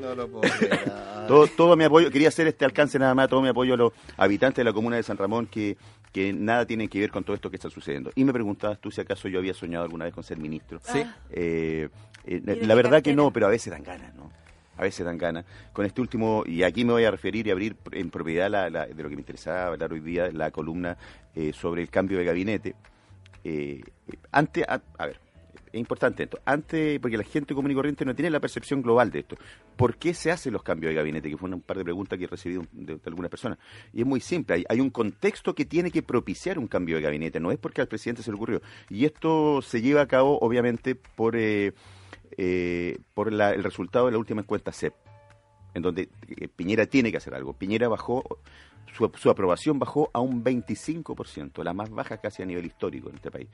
No 0.00 0.14
lo 0.14 0.28
puedo 0.28 0.42
creer. 0.58 0.92
Todo, 1.28 1.46
todo 1.46 1.76
mi 1.76 1.84
apoyo, 1.84 2.10
quería 2.10 2.28
hacer 2.28 2.46
este 2.46 2.64
alcance 2.64 2.98
nada 2.98 3.14
más, 3.14 3.28
todo 3.28 3.40
mi 3.42 3.48
apoyo 3.48 3.74
a 3.74 3.76
los 3.76 3.92
habitantes 4.16 4.56
de 4.56 4.64
la 4.64 4.72
comuna 4.72 4.96
de 4.96 5.02
San 5.02 5.16
Ramón 5.16 5.46
que, 5.46 5.76
que 6.12 6.32
nada 6.32 6.66
tienen 6.66 6.88
que 6.88 6.98
ver 7.00 7.10
con 7.10 7.24
todo 7.24 7.34
esto 7.34 7.48
que 7.50 7.56
está 7.56 7.70
sucediendo. 7.70 8.10
Y 8.14 8.24
me 8.24 8.32
preguntabas 8.32 8.78
tú 8.80 8.90
si 8.90 9.00
acaso 9.00 9.28
yo 9.28 9.38
había 9.38 9.54
soñado 9.54 9.84
alguna 9.84 10.04
vez 10.04 10.14
con 10.14 10.24
ser 10.24 10.38
ministro. 10.38 10.80
Sí. 10.82 11.02
Eh, 11.30 11.88
eh, 12.26 12.40
la 12.66 12.74
verdad 12.74 13.02
que 13.02 13.14
no, 13.14 13.32
pero 13.32 13.46
a 13.46 13.50
veces 13.50 13.72
dan 13.72 13.82
ganas, 13.82 14.14
¿no? 14.14 14.30
A 14.76 14.82
veces 14.82 15.04
dan 15.04 15.18
ganas. 15.18 15.44
Con 15.72 15.86
este 15.86 16.00
último, 16.00 16.44
y 16.46 16.62
aquí 16.62 16.84
me 16.84 16.92
voy 16.92 17.04
a 17.04 17.10
referir 17.10 17.46
y 17.46 17.50
abrir 17.50 17.76
en 17.92 18.10
propiedad 18.10 18.50
la- 18.50 18.70
la- 18.70 18.86
de 18.86 19.02
lo 19.02 19.08
que 19.08 19.14
me 19.16 19.20
interesaba 19.22 19.66
hablar 19.66 19.92
hoy 19.92 20.00
día, 20.00 20.30
la 20.32 20.50
columna 20.50 20.96
eh, 21.34 21.52
sobre 21.52 21.82
el 21.82 21.88
cambio 21.90 22.18
de 22.18 22.24
gabinete. 22.24 22.74
Eh, 23.44 23.82
antes, 24.30 24.64
a, 24.68 24.80
a 24.98 25.06
ver, 25.06 25.20
es 25.72 25.80
importante 25.80 26.24
esto. 26.24 26.38
Antes, 26.44 27.00
porque 27.00 27.16
la 27.16 27.24
gente 27.24 27.54
común 27.54 27.70
y 27.70 27.74
corriente 27.74 28.04
no 28.04 28.14
tiene 28.14 28.30
la 28.30 28.40
percepción 28.40 28.82
global 28.82 29.10
de 29.10 29.20
esto. 29.20 29.36
¿Por 29.76 29.96
qué 29.96 30.12
se 30.12 30.30
hacen 30.30 30.52
los 30.52 30.62
cambios 30.62 30.90
de 30.90 30.96
gabinete? 30.96 31.30
Que 31.30 31.36
fue 31.38 31.48
un 31.50 31.62
par 31.62 31.78
de 31.78 31.84
preguntas 31.84 32.18
que 32.18 32.26
he 32.26 32.28
recibido 32.28 32.62
de, 32.72 33.00
algunas 33.06 33.30
personas. 33.30 33.58
Y 33.92 34.00
es 34.02 34.06
muy 34.06 34.20
simple. 34.20 34.56
Hay, 34.56 34.64
hay 34.68 34.80
un 34.80 34.90
contexto 34.90 35.54
que 35.54 35.64
tiene 35.64 35.90
que 35.90 36.02
propiciar 36.02 36.58
un 36.58 36.66
cambio 36.68 36.96
de 36.96 37.02
gabinete. 37.02 37.40
No 37.40 37.50
es 37.50 37.58
porque 37.58 37.80
al 37.80 37.88
presidente 37.88 38.22
se 38.22 38.30
le 38.30 38.36
ocurrió. 38.36 38.60
Y 38.90 39.06
esto 39.06 39.62
se 39.62 39.80
lleva 39.80 40.02
a 40.02 40.06
cabo, 40.06 40.38
obviamente, 40.40 40.94
por, 40.94 41.36
eh, 41.36 41.72
eh, 42.36 42.98
por 43.14 43.32
la- 43.32 43.52
el 43.52 43.64
resultado 43.64 44.06
de 44.06 44.12
la 44.12 44.18
última 44.18 44.42
encuesta 44.42 44.72
CEP, 44.72 44.94
en 45.74 45.82
donde 45.82 46.10
eh, 46.28 46.48
Piñera 46.48 46.84
tiene 46.86 47.10
que 47.10 47.16
hacer 47.16 47.34
algo. 47.34 47.54
Piñera 47.54 47.88
bajó, 47.88 48.22
su, 48.94 49.10
su 49.16 49.30
aprobación 49.30 49.78
bajó 49.78 50.10
a 50.12 50.20
un 50.20 50.44
25%, 50.44 51.64
la 51.64 51.72
más 51.72 51.90
baja 51.90 52.18
casi 52.18 52.42
a 52.42 52.46
nivel 52.46 52.66
histórico 52.66 53.08
en 53.08 53.16
este 53.16 53.30
país. 53.30 53.48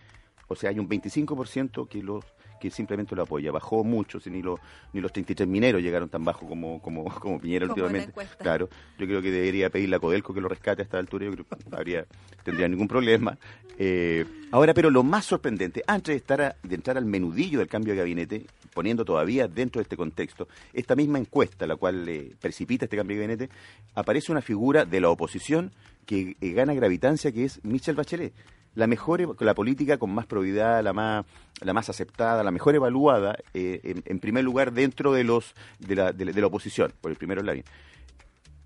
O 0.48 0.56
sea, 0.56 0.70
hay 0.70 0.78
un 0.78 0.88
25% 0.88 1.88
que 1.88 2.02
los 2.02 2.24
que 2.60 2.70
simplemente 2.72 3.14
lo 3.14 3.22
apoya. 3.22 3.52
Bajó 3.52 3.84
mucho, 3.84 4.18
si 4.18 4.30
ni, 4.30 4.42
los 4.42 4.58
ni 4.92 5.00
los 5.00 5.12
33 5.12 5.48
mineros 5.48 5.80
llegaron 5.80 6.08
tan 6.08 6.24
bajo 6.24 6.48
como, 6.48 6.82
como, 6.82 7.04
como 7.20 7.38
Piñera 7.40 7.68
Como 7.68 7.74
últimamente. 7.84 8.12
Claro, 8.42 8.68
yo 8.98 9.06
creo 9.06 9.22
que 9.22 9.30
debería 9.30 9.70
pedirle 9.70 9.94
a 9.94 10.00
Codelco 10.00 10.34
que 10.34 10.40
lo 10.40 10.48
rescate 10.48 10.82
a 10.82 10.84
esta 10.84 10.98
altura, 10.98 11.26
yo 11.26 11.32
creo 11.32 11.44
que 11.46 11.56
habría, 11.76 12.06
tendría 12.42 12.66
ningún 12.66 12.88
problema. 12.88 13.38
Eh, 13.78 14.24
ahora, 14.50 14.74
pero 14.74 14.90
lo 14.90 15.04
más 15.04 15.24
sorprendente, 15.26 15.84
antes 15.86 16.12
de, 16.14 16.16
estar 16.16 16.42
a- 16.42 16.56
de 16.64 16.74
entrar 16.74 16.96
al 16.98 17.04
menudillo 17.04 17.60
del 17.60 17.68
cambio 17.68 17.92
de 17.92 17.98
gabinete, 18.00 18.46
poniendo 18.74 19.04
todavía 19.04 19.46
dentro 19.46 19.78
de 19.78 19.84
este 19.84 19.96
contexto, 19.96 20.48
esta 20.72 20.96
misma 20.96 21.18
encuesta, 21.20 21.64
la 21.64 21.76
cual 21.76 22.08
eh, 22.08 22.34
precipita 22.40 22.86
este 22.86 22.96
cambio 22.96 23.16
de 23.16 23.22
gabinete, 23.22 23.54
aparece 23.94 24.32
una 24.32 24.42
figura 24.42 24.84
de 24.84 25.00
la 25.00 25.10
oposición 25.10 25.70
que 26.06 26.36
eh, 26.40 26.52
gana 26.54 26.74
gravitancia, 26.74 27.30
que 27.30 27.44
es 27.44 27.64
Michelle 27.64 27.94
Bachelet. 27.96 28.32
La 28.78 28.86
mejor, 28.86 29.20
e- 29.20 29.26
la 29.40 29.54
política 29.54 29.98
con 29.98 30.10
más 30.14 30.26
probidad, 30.26 30.82
la 30.84 30.92
más, 30.92 31.26
la 31.60 31.72
más 31.72 31.88
aceptada, 31.88 32.42
la 32.44 32.52
mejor 32.52 32.74
evaluada, 32.76 33.36
eh, 33.52 33.80
en, 33.82 34.02
en 34.06 34.18
primer 34.20 34.44
lugar 34.44 34.72
dentro 34.72 35.12
de 35.12 35.24
los 35.24 35.54
de 35.80 35.96
la, 35.96 36.12
de 36.12 36.24
la- 36.26 36.32
de 36.32 36.40
la 36.40 36.46
oposición, 36.46 36.92
por 37.00 37.10
el 37.10 37.16
primero 37.16 37.40
eslabio. 37.40 37.64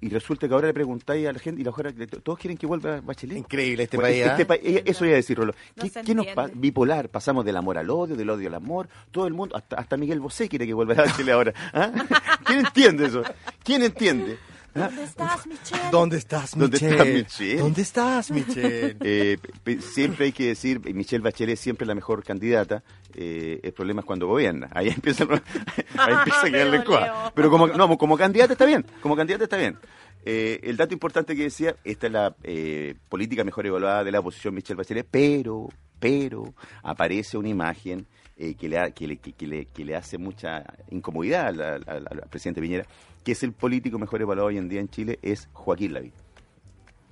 Y 0.03 0.09
resulta 0.09 0.49
que 0.49 0.55
ahora 0.55 0.67
le 0.67 0.75
preguntáis 0.75 1.29
a 1.29 1.33
la 1.33 1.39
gente 1.39 1.61
y 1.61 1.65
la 1.65 1.71
ahora 1.71 1.93
todos 2.25 2.37
quieren 2.39 2.59
que 2.59 2.67
vuelva 2.67 3.01
Bachelet. 3.01 3.39
Increíble 3.39 3.85
este 3.85 3.97
Bueno, 3.97 4.11
país. 4.13 4.27
este 4.27 4.43
¿ah? 4.43 4.47
pa- 4.49 4.57
eh, 4.57 4.83
eso 4.85 5.05
iba 5.07 5.13
a 5.15 5.17
decir, 5.17 5.39
Rolo. 5.39 5.55
¿Qué, 5.77 5.87
nos 5.87 5.97
entiende. 5.97 6.35
pa- 6.35 6.51
bipolar? 6.53 7.09
Pasamos 7.09 7.45
del 7.45 7.57
amor 7.57 7.79
al 7.79 7.89
odio, 7.89 8.17
del 8.17 8.29
odio 8.29 8.49
al 8.49 8.55
amor. 8.57 8.89
Todo 9.13 9.29
el 9.29 9.33
mundo, 9.33 9.57
hasta, 9.57 9.77
hasta 9.77 9.97
Miguel 9.97 10.19
Bosé 10.19 10.49
quiere 10.49 10.67
que 10.67 10.75
vuelva 10.75 11.05
a 11.05 11.13
Chile 11.17 11.31
ahora. 11.33 11.55
¿Ah? 11.73 11.91
¿Quién 12.45 12.59
entiende 12.67 13.07
eso? 13.07 13.23
¿Quién 13.63 13.83
entiende? 13.83 14.39
¿Ah? 14.75 14.89
¿Dónde 14.89 15.05
estás, 15.05 15.47
Michelle? 15.47 15.91
¿Dónde 15.91 16.17
estás, 16.17 16.51
¿Dónde 16.59 16.75
Michelle? 16.77 16.93
está 16.95 17.05
Michelle? 17.05 17.57
¿Dónde 17.61 17.83
estás, 17.83 18.31
Michelle? 18.31 18.97
Eh, 19.05 19.39
siempre 19.81 20.27
hay 20.27 20.33
que 20.33 20.47
decir, 20.49 20.81
Michelle 20.95 21.23
Bachelet 21.23 21.55
es 21.55 21.61
siempre 21.61 21.87
la 21.87 21.95
mejor 21.95 22.25
candidata. 22.25 22.83
Eh, 23.15 23.61
el 23.63 23.73
problema 23.73 24.01
es 24.01 24.07
cuando 24.07 24.27
gobierna. 24.27 24.69
Ahí 24.73 24.89
empieza, 24.89 25.25
ahí 25.99 26.13
empieza 26.15 26.47
a 26.47 26.51
quedarle. 26.51 26.79
Leo. 26.79 27.33
Pero 27.35 27.51
como, 27.51 27.67
no, 27.69 27.99
como 27.99 28.17
candidata 28.17 28.53
está 28.55 28.65
bien. 28.65 28.85
Como 29.03 29.15
candidata 29.17 29.45
está 29.45 29.57
bien. 29.59 29.77
Eh, 30.25 30.61
el 30.63 30.77
dato 30.77 30.95
importante 30.95 31.35
que 31.37 31.43
decía, 31.45 31.75
esta 31.85 32.07
es 32.07 32.13
la 32.13 32.35
eh, 32.45 32.95
política 33.09 33.45
mejor 33.45 33.67
evaluada 33.67 34.05
de 34.05 34.13
la 34.13 34.21
oposición 34.21 34.55
Michelle 34.55 34.77
Bachelet, 34.79 35.07
pero, 35.11 35.69
pero 35.99 36.55
aparece 36.83 37.37
una 37.37 37.49
imagen 37.49 38.07
eh, 38.37 38.55
que, 38.55 38.69
le, 38.69 38.79
ha- 38.79 38.91
que, 38.93 39.07
le, 39.09 39.17
que, 39.19 39.33
que 39.33 39.47
le, 39.47 39.67
que 39.67 39.85
le 39.85 39.97
hace 39.97 40.17
mucha 40.19 40.65
incomodidad 40.91 41.49
al, 41.49 41.61
al- 41.61 41.85
al- 41.89 42.07
al 42.23 42.29
presidente 42.31 42.61
Piñera, 42.61 42.87
que 43.25 43.33
es 43.33 43.43
el 43.43 43.53
político 43.53 43.99
mejor 43.99 44.21
evaluado 44.23 44.49
hoy 44.49 44.59
en 44.59 44.69
día 44.69 44.81
en 44.81 44.89
Chile, 44.89 45.19
es 45.23 45.49
Joaquín 45.53 45.95
Lavín. 45.95 46.13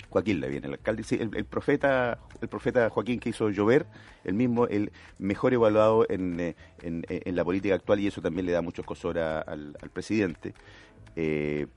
Joaquín 0.08 0.40
Lavín, 0.40 0.64
el 0.64 0.72
alcalde, 0.72 1.04
sí, 1.04 1.16
el, 1.20 1.44
profeta, 1.44 2.18
el 2.40 2.48
profeta 2.48 2.90
Joaquín 2.90 3.20
que 3.20 3.28
hizo 3.28 3.48
llover, 3.50 3.86
el 4.24 4.34
mismo, 4.34 4.66
el 4.66 4.90
mejor 5.18 5.54
evaluado 5.54 6.04
en, 6.08 6.40
eh, 6.40 6.56
en, 6.82 7.04
en 7.08 7.36
la 7.36 7.44
política 7.44 7.76
actual 7.76 8.00
y 8.00 8.08
eso 8.08 8.20
también 8.20 8.46
le 8.46 8.52
da 8.52 8.60
mucho 8.60 8.82
escosor 8.82 9.18
a- 9.20 9.40
al, 9.40 9.76
al 9.80 9.90
presidente. 9.90 10.52
Eh, 11.14 11.68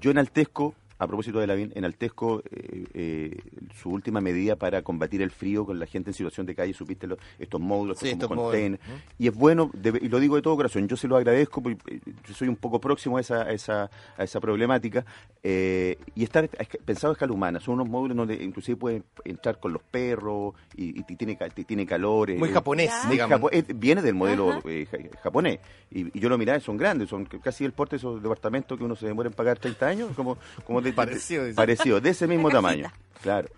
yo 0.00 0.10
enaltezco 0.10 0.74
a 0.98 1.06
propósito 1.06 1.38
de 1.40 1.46
la 1.46 1.54
en 1.56 1.84
Altesco, 1.84 2.42
eh, 2.50 2.84
eh, 2.94 3.38
su 3.80 3.90
última 3.90 4.20
medida 4.20 4.56
para 4.56 4.82
combatir 4.82 5.22
el 5.22 5.30
frío 5.30 5.64
con 5.66 5.78
la 5.78 5.86
gente 5.86 6.10
en 6.10 6.14
situación 6.14 6.46
de 6.46 6.54
calle, 6.54 6.72
supiste 6.74 7.06
lo- 7.06 7.18
estos 7.38 7.60
módulos, 7.60 7.98
Sí, 7.98 8.08
estos 8.10 8.28
containers. 8.28 8.82
Y 9.18 9.28
es 9.28 9.34
bueno, 9.34 9.70
de- 9.74 9.98
y 10.02 10.08
lo 10.08 10.18
digo 10.20 10.36
de 10.36 10.42
todo 10.42 10.56
corazón, 10.56 10.86
yo 10.88 10.96
se 10.96 11.08
lo 11.08 11.16
agradezco, 11.16 11.62
porque 11.62 11.78
eh, 11.96 12.00
yo 12.26 12.34
soy 12.34 12.48
un 12.48 12.56
poco 12.56 12.80
próximo 12.80 13.16
a 13.18 13.20
esa, 13.20 13.42
a 13.42 13.52
esa, 13.52 13.90
a 14.16 14.24
esa 14.24 14.40
problemática. 14.40 15.04
eh, 15.48 15.96
y 16.16 16.24
está 16.24 16.40
es- 16.40 16.50
pensado 16.84 17.12
a 17.12 17.14
escala 17.14 17.32
humana, 17.32 17.60
son 17.60 17.74
unos 17.74 17.88
módulos 17.88 18.16
donde 18.16 18.34
inclusive 18.42 18.76
pueden 18.76 19.04
entrar 19.24 19.60
con 19.60 19.72
los 19.72 19.82
perros 19.82 20.54
y, 20.74 20.98
y 20.98 21.02
tiene, 21.16 21.36
ca- 21.36 21.48
tiene 21.50 21.86
calores. 21.86 22.38
Muy 22.38 22.48
japonés, 22.50 22.90
muy 23.06 23.16
japo- 23.18 23.50
viene 23.76 24.02
del 24.02 24.14
modelo 24.14 24.60
eh, 24.64 24.86
ja- 24.90 24.98
japonés. 25.22 25.60
Y, 25.90 26.16
y 26.16 26.20
yo 26.20 26.28
lo 26.28 26.36
miraba, 26.36 26.58
son 26.60 26.76
grandes, 26.76 27.08
son 27.10 27.26
casi 27.26 27.64
el 27.64 27.72
porte 27.72 27.92
de 27.96 27.98
esos 27.98 28.20
departamentos 28.22 28.76
que 28.76 28.82
uno 28.84 28.96
se 28.96 29.06
demora 29.06 29.28
en 29.28 29.34
pagar 29.34 29.58
30 29.58 29.86
años, 29.86 30.10
como, 30.16 30.36
como 30.64 30.80
de, 30.86 30.92
de- 30.92 30.96
Parecido, 30.96 31.54
parecido, 31.54 32.00
de 32.00 32.10
ese 32.10 32.26
mismo 32.26 32.50
tamaño. 32.50 32.90
Claro. 33.22 33.48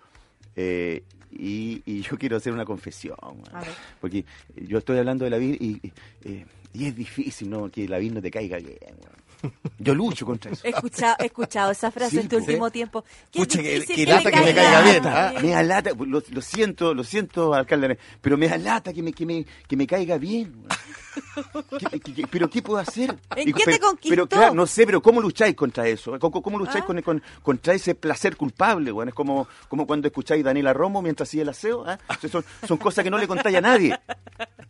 Eh, 0.55 1.03
y, 1.31 1.81
y 1.85 2.01
yo 2.01 2.17
quiero 2.17 2.37
hacer 2.37 2.51
una 2.53 2.65
confesión. 2.65 3.15
A 3.53 3.59
ver. 3.61 3.69
porque 4.01 4.25
yo 4.55 4.79
estoy 4.79 4.97
hablando 4.97 5.25
de 5.25 5.31
la 5.31 5.37
vida 5.37 5.55
y, 5.59 5.79
y, 5.83 5.91
eh, 6.29 6.45
y 6.73 6.85
es 6.87 6.95
difícil 6.95 7.49
¿no? 7.49 7.69
que 7.69 7.87
la 7.87 7.97
vida 7.99 8.15
no 8.15 8.21
te 8.21 8.31
caiga 8.31 8.57
bien. 8.57 8.77
Yo 9.77 9.95
lucho 9.95 10.25
contra 10.25 10.51
eso. 10.51 10.61
He 10.65 10.69
escuchado, 10.69 11.15
he 11.19 11.25
escuchado 11.27 11.71
esa 11.71 11.91
frase 11.91 12.11
Sí, 12.11 12.17
en 12.17 12.23
este 12.23 12.35
pues. 12.37 12.47
último 12.47 12.69
tiempo. 12.71 13.05
Qué 13.31 13.39
Pucha, 13.39 13.61
que- 13.61 13.85
que 13.85 14.05
lata 14.05 14.31
que 14.31 14.39
me 14.41 14.53
caiga 14.53 14.81
bien, 14.81 15.07
¿ah? 15.07 15.33
Me 15.41 15.49
da 15.51 15.63
lata, 15.63 15.91
lo, 15.97 16.21
lo 16.29 16.41
siento, 16.41 16.93
lo 16.93 17.03
siento, 17.03 17.53
alcalde, 17.53 17.97
pero 18.21 18.37
me 18.37 18.47
da 18.49 18.57
lata 18.57 18.91
que 18.93 19.01
me, 19.01 19.13
que 19.13 19.25
me, 19.25 19.45
que 19.67 19.77
me 19.77 19.87
caiga 19.87 20.17
bien. 20.17 20.53
weón. 20.57 20.67
¿Qué- 21.79 21.99
qué- 21.99 22.13
qué- 22.13 22.27
¿Pero 22.27 22.49
qué 22.49 22.61
puedo 22.61 22.79
hacer? 22.79 23.15
¿En 23.35 23.49
Y- 23.49 23.53
qué 23.53 23.63
te 23.63 23.71
pero- 23.71 23.87
conquistó? 23.87 24.09
Pero 24.09 24.27
claro, 24.27 24.53
no 24.53 24.67
sé, 24.67 24.85
pero 24.85 25.01
¿cómo 25.01 25.21
lucháis 25.21 25.55
contra 25.55 25.87
eso? 25.87 26.17
¿Cómo, 26.19 26.41
cómo 26.41 26.59
lucháis 26.59 26.83
Ah. 26.83 26.87
con, 26.87 27.01
con- 27.01 27.23
contra 27.41 27.73
ese 27.73 27.95
placer 27.95 28.35
culpable? 28.37 28.91
weón? 28.91 29.09
Es 29.09 29.13
como, 29.15 29.47
como 29.67 29.87
cuando 29.87 30.07
escucháis 30.07 30.43
Daniela 30.43 30.73
Romo 30.73 31.01
mientras 31.01 31.27
hacía 31.29 31.41
el 31.43 31.49
aseo. 31.49 31.83
¿ah? 31.87 31.97
O 32.09 32.13
sea, 32.19 32.29
Son, 32.29 32.45
son 32.67 32.77
cosas 32.77 33.03
que 33.03 33.09
no 33.09 33.17
le 33.17 33.27
contáis 33.27 33.55
a 33.57 33.61
nadie. 33.61 33.97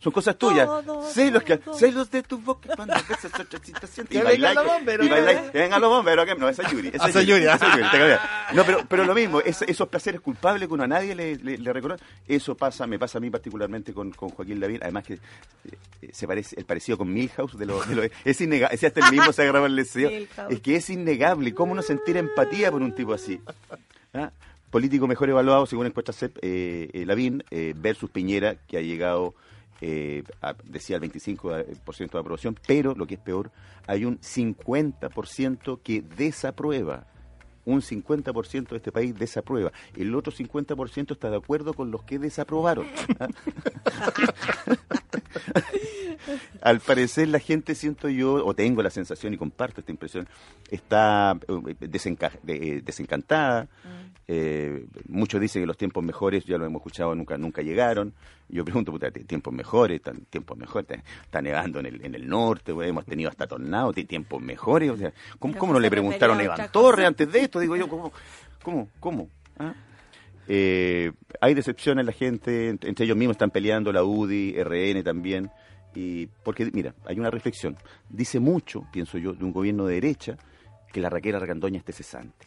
Son 0.00 0.12
cosas 0.12 0.36
tuyas. 0.38 0.66
Todo, 0.66 1.02
Celos, 1.10 1.42
que, 1.42 1.58
todo. 1.58 1.74
celos 1.74 2.10
de 2.10 2.22
tu 2.22 2.38
boca 2.38 2.74
cuando 2.74 2.94
besas 3.08 3.32
otra 3.38 3.60
situación. 3.62 4.06
Que 4.06 4.22
vengan 4.22 4.54
los 4.64 4.72
bomberos, 4.74 5.06
y 5.06 5.08
que 5.08 5.14
bailáis- 5.14 5.50
que 5.50 5.58
vengan 5.58 5.80
los 5.80 5.90
bomberos. 5.90 6.26
que- 6.26 6.34
No, 6.34 6.48
esa 6.48 6.62
es 6.62 6.70
Yuri. 6.72 6.88
esa 6.88 7.04
Ah, 7.04 7.08
es 7.08 7.10
esa 7.10 7.20
es 7.20 7.26
Yuri, 7.26 7.46
ah. 7.46 7.54
esa 7.54 7.68
es 7.68 7.74
Yuri. 7.76 8.14
No, 8.54 8.64
pero, 8.64 8.84
pero 8.88 9.04
lo 9.04 9.14
mismo, 9.14 9.40
es- 9.40 9.62
esos 9.62 9.88
placeres 9.88 10.20
culpables 10.20 10.66
que 10.68 10.74
uno 10.74 10.84
a 10.84 10.88
nadie 10.88 11.14
le, 11.14 11.36
le, 11.36 11.58
le 11.58 11.72
reconoce, 11.72 12.02
eso 12.28 12.54
pasa, 12.56 12.86
me 12.86 12.98
pasa 12.98 13.18
a 13.18 13.20
mí 13.20 13.30
particularmente 13.30 13.92
con, 13.92 14.10
con 14.12 14.30
Joaquín 14.30 14.60
Lavín, 14.60 14.80
además 14.82 15.04
que 15.04 15.14
eh, 15.14 16.10
se 16.12 16.26
parece, 16.26 16.58
el 16.58 16.64
parecido 16.64 16.98
con 16.98 17.12
Milhouse, 17.12 17.56
de 17.58 17.66
lo, 17.66 17.82
de 17.84 17.94
lo- 17.94 18.02
es 18.24 18.40
innegable, 18.40 18.76
si 18.76 18.86
hasta 18.86 19.04
el 19.06 19.12
mismo 19.12 19.32
se 19.32 19.42
agarraba 19.42 19.66
el 19.66 19.76
deseo, 19.76 20.10
es 20.48 20.60
que 20.60 20.76
es 20.76 20.90
innegable, 20.90 21.54
¿cómo 21.54 21.74
no 21.74 21.82
sentir 21.82 22.16
empatía 22.16 22.70
por 22.70 22.82
un 22.82 22.94
tipo 22.94 23.12
así? 23.14 23.40
¿Ah? 24.14 24.30
Político 24.70 25.06
mejor 25.08 25.28
evaluado, 25.28 25.66
según 25.66 25.86
encuesta 25.86 26.12
CEP, 26.12 26.38
eh, 26.42 26.90
eh, 26.92 27.04
Lavín, 27.04 27.42
eh, 27.50 27.74
versus 27.76 28.08
Piñera, 28.10 28.54
que 28.68 28.78
ha 28.78 28.80
llegado, 28.80 29.34
eh, 29.80 30.22
decía 30.64 30.96
el 30.96 31.02
25% 31.02 32.10
de 32.12 32.18
aprobación, 32.18 32.56
pero 32.66 32.94
lo 32.94 33.06
que 33.06 33.14
es 33.14 33.20
peor, 33.20 33.50
hay 33.86 34.04
un 34.04 34.18
50% 34.20 35.80
que 35.82 36.02
desaprueba. 36.02 37.06
Un 37.66 37.82
50% 37.82 38.68
de 38.70 38.76
este 38.78 38.90
país 38.90 39.14
desaprueba. 39.16 39.70
El 39.94 40.14
otro 40.14 40.32
50% 40.32 41.12
está 41.12 41.28
de 41.30 41.36
acuerdo 41.36 41.74
con 41.74 41.90
los 41.90 42.02
que 42.04 42.18
desaprobaron. 42.18 42.86
Al 46.62 46.80
parecer 46.80 47.28
la 47.28 47.38
gente, 47.38 47.74
siento 47.74 48.08
yo, 48.08 48.44
o 48.44 48.54
tengo 48.54 48.82
la 48.82 48.90
sensación 48.90 49.34
y 49.34 49.38
comparto 49.38 49.80
esta 49.80 49.90
impresión, 49.92 50.28
está 50.70 51.38
eh, 51.48 51.74
desenca- 51.80 52.38
de- 52.42 52.76
eh, 52.76 52.82
desencantada. 52.84 53.68
Eh, 54.28 54.86
muchos 55.08 55.40
dicen 55.40 55.62
que 55.62 55.66
los 55.66 55.76
tiempos 55.76 56.04
mejores, 56.04 56.44
ya 56.44 56.56
lo 56.56 56.64
hemos 56.66 56.80
escuchado, 56.80 57.14
nunca 57.14 57.36
nunca 57.36 57.62
llegaron. 57.62 58.12
Yo 58.48 58.64
pregunto, 58.64 58.92
puta, 58.92 59.10
tiempos 59.10 59.52
mejores, 59.52 59.96
están 59.96 60.20
tiempos 60.30 60.56
mejores, 60.56 60.88
está, 60.90 61.02
está 61.24 61.42
nevando 61.42 61.80
en 61.80 61.86
el, 61.86 62.04
en 62.04 62.14
el 62.14 62.28
norte, 62.28 62.72
hemos 62.72 63.04
tenido 63.04 63.28
hasta 63.30 63.46
tornados, 63.46 63.94
¿tiene 63.94 64.08
tiempos 64.08 64.40
mejores. 64.42 64.90
O 64.90 64.96
sea, 64.96 65.12
¿cómo, 65.38 65.56
cómo 65.58 65.72
no 65.72 65.80
le 65.80 65.88
preguntaron 65.90 66.36
a 66.36 66.52
otra 66.52 66.68
Torres 66.72 67.06
antes 67.06 67.30
de 67.32 67.40
esto? 67.40 67.60
Digo 67.60 67.76
yo, 67.76 67.88
¿cómo? 67.88 68.12
¿Cómo? 68.62 68.88
¿Cómo? 69.00 69.28
¿Ah? 69.58 69.74
Eh, 70.48 71.12
hay 71.40 71.54
decepción 71.54 71.98
en 72.00 72.06
la 72.06 72.12
gente, 72.12 72.72
ent- 72.72 72.86
entre 72.88 73.04
ellos 73.04 73.16
mismos 73.16 73.34
están 73.34 73.50
peleando 73.50 73.92
la 73.92 74.02
UDI, 74.02 74.56
RN 74.62 75.02
también, 75.04 75.50
y 75.94 76.26
porque 76.26 76.70
mira, 76.72 76.94
hay 77.04 77.18
una 77.20 77.30
reflexión, 77.30 77.76
dice 78.08 78.40
mucho, 78.40 78.84
pienso 78.92 79.18
yo, 79.18 79.32
de 79.32 79.44
un 79.44 79.52
gobierno 79.52 79.86
de 79.86 79.94
derecha 79.94 80.36
que 80.92 81.00
la 81.00 81.08
Raquel 81.10 81.36
Argandoña 81.36 81.78
esté 81.78 81.92
cesante. 81.92 82.46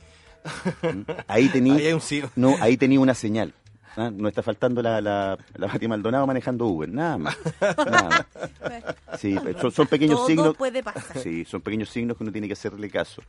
Ahí 1.28 1.50
tenía, 1.50 1.74
Ahí 1.76 1.88
hay 1.88 1.94
un 1.94 2.02
sí. 2.02 2.22
no, 2.36 2.56
ahí 2.60 2.78
tenía 2.78 3.00
una 3.00 3.14
señal. 3.14 3.54
¿ah? 3.96 4.10
No 4.14 4.28
está 4.28 4.42
faltando 4.44 4.82
la, 4.82 5.00
la, 5.02 5.38
la 5.56 5.68
Mati 5.68 5.88
Maldonado 5.88 6.26
manejando 6.28 6.66
Uber, 6.66 6.90
nada 6.90 7.18
más. 7.18 7.38
Nada 7.62 8.10
más. 8.10 9.20
Sí, 9.20 9.36
son, 9.62 9.72
son 9.72 9.88
pequeños 9.88 10.18
Todo 10.18 10.28
signos. 10.28 10.58
puede 10.58 10.84
pasar. 10.84 11.18
Sí, 11.20 11.46
son 11.46 11.62
pequeños 11.62 11.90
signos 11.90 12.18
que 12.18 12.24
uno 12.24 12.32
tiene 12.32 12.48
que 12.48 12.54
hacerle 12.54 12.90
caso. 12.90 13.22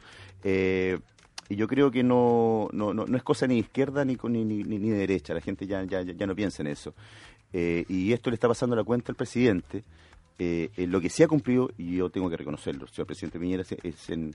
Eh, 0.42 0.98
y 1.48 1.56
yo 1.56 1.68
creo 1.68 1.90
que 1.90 2.02
no, 2.02 2.68
no, 2.72 2.94
no, 2.94 3.04
no 3.06 3.16
es 3.16 3.22
cosa 3.22 3.46
ni 3.46 3.54
de 3.54 3.60
izquierda 3.60 4.04
ni, 4.04 4.16
con- 4.16 4.32
ni, 4.32 4.44
ni, 4.44 4.62
ni 4.64 4.90
de 4.90 4.98
derecha. 4.98 5.34
La 5.34 5.40
gente 5.42 5.66
ya, 5.66 5.84
ya, 5.84 6.00
ya 6.02 6.26
no 6.26 6.34
piensa 6.34 6.62
en 6.62 6.68
eso. 6.68 6.94
Eh, 7.52 7.84
y 7.88 8.12
esto 8.12 8.30
le 8.30 8.34
está 8.34 8.48
pasando 8.48 8.74
la 8.74 8.82
cuenta 8.84 9.12
al 9.12 9.16
presidente. 9.16 9.84
Eh, 10.38 10.70
eh, 10.76 10.86
lo 10.88 11.00
que 11.00 11.10
sí 11.10 11.22
ha 11.22 11.28
cumplido, 11.28 11.70
y 11.78 11.96
yo 11.96 12.10
tengo 12.10 12.28
que 12.28 12.36
reconocerlo, 12.36 12.88
señor 12.88 13.06
presidente 13.06 13.38
Piñera, 13.38 13.62
es- 13.62 13.72
es 13.84 14.10
en, 14.10 14.34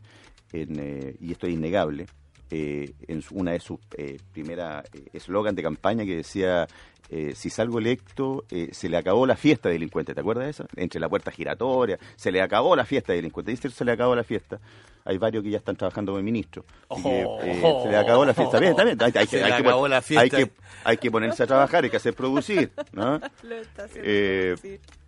en, 0.54 0.80
eh, 0.80 1.16
y 1.20 1.32
esto 1.34 1.46
es 1.48 1.54
innegable, 1.54 2.06
eh, 2.52 2.94
en 3.08 3.22
su- 3.22 3.36
una 3.36 3.52
de 3.52 3.60
sus 3.60 3.80
eh, 3.98 4.18
primeras 4.32 4.86
eh, 4.94 5.06
eslogan 5.14 5.56
de 5.56 5.64
campaña 5.64 6.06
que 6.06 6.16
decía, 6.18 6.68
eh, 7.10 7.34
si 7.36 7.50
salgo 7.50 7.80
electo, 7.80 8.46
eh, 8.52 8.70
se 8.72 8.88
le 8.90 8.98
acabó 8.98 9.26
la 9.26 9.36
fiesta 9.36 9.70
de 9.70 9.74
delincuente, 9.74 10.14
¿te 10.14 10.20
acuerdas 10.22 10.46
de 10.46 10.52
eso? 10.52 10.66
Entre 10.76 11.00
la 11.00 11.10
puerta 11.10 11.32
giratoria, 11.32 11.98
se 12.16 12.32
le 12.32 12.42
acabó 12.42 12.76
la 12.76 12.86
fiesta 12.86 13.14
de 13.14 13.18
delincuente. 13.18 13.52
Dice, 13.52 13.70
se 13.70 13.84
le 13.86 13.92
acabó 13.92 14.16
la 14.16 14.24
fiesta. 14.24 14.60
Hay 15.06 15.18
varios 15.18 15.44
que 15.44 15.50
ya 15.50 15.58
están 15.58 15.76
trabajando 15.76 16.12
con 16.12 16.20
el 16.20 16.26
ministro. 16.26 16.66
Que, 17.02 17.22
eh, 17.22 17.62
se 17.84 17.90
le 17.90 17.98
acabó 17.98 18.26
la 18.26 18.34
fiesta. 18.36 18.60
Bien, 18.60 18.76
también. 18.76 18.98
Hay, 19.02 19.12
hay 19.16 19.26
que- 19.26 19.38
Se 19.38 19.44
hay 19.44 19.50
le 19.52 19.58
que 19.58 19.64
acabó 19.68 19.82
pon- 19.82 19.90
la 19.92 20.02
fiesta. 20.04 20.38
hay 20.38 20.44
que, 20.46 20.52
hay 20.84 20.98
que 20.98 21.10
ponerse 21.10 21.42
a 21.44 21.48
trabajar, 21.48 21.84
hay 21.84 21.90
que 21.90 21.98
hacer 21.98 22.14
producir, 22.14 22.72
¿no? 22.92 23.20
Eh, 23.96 24.56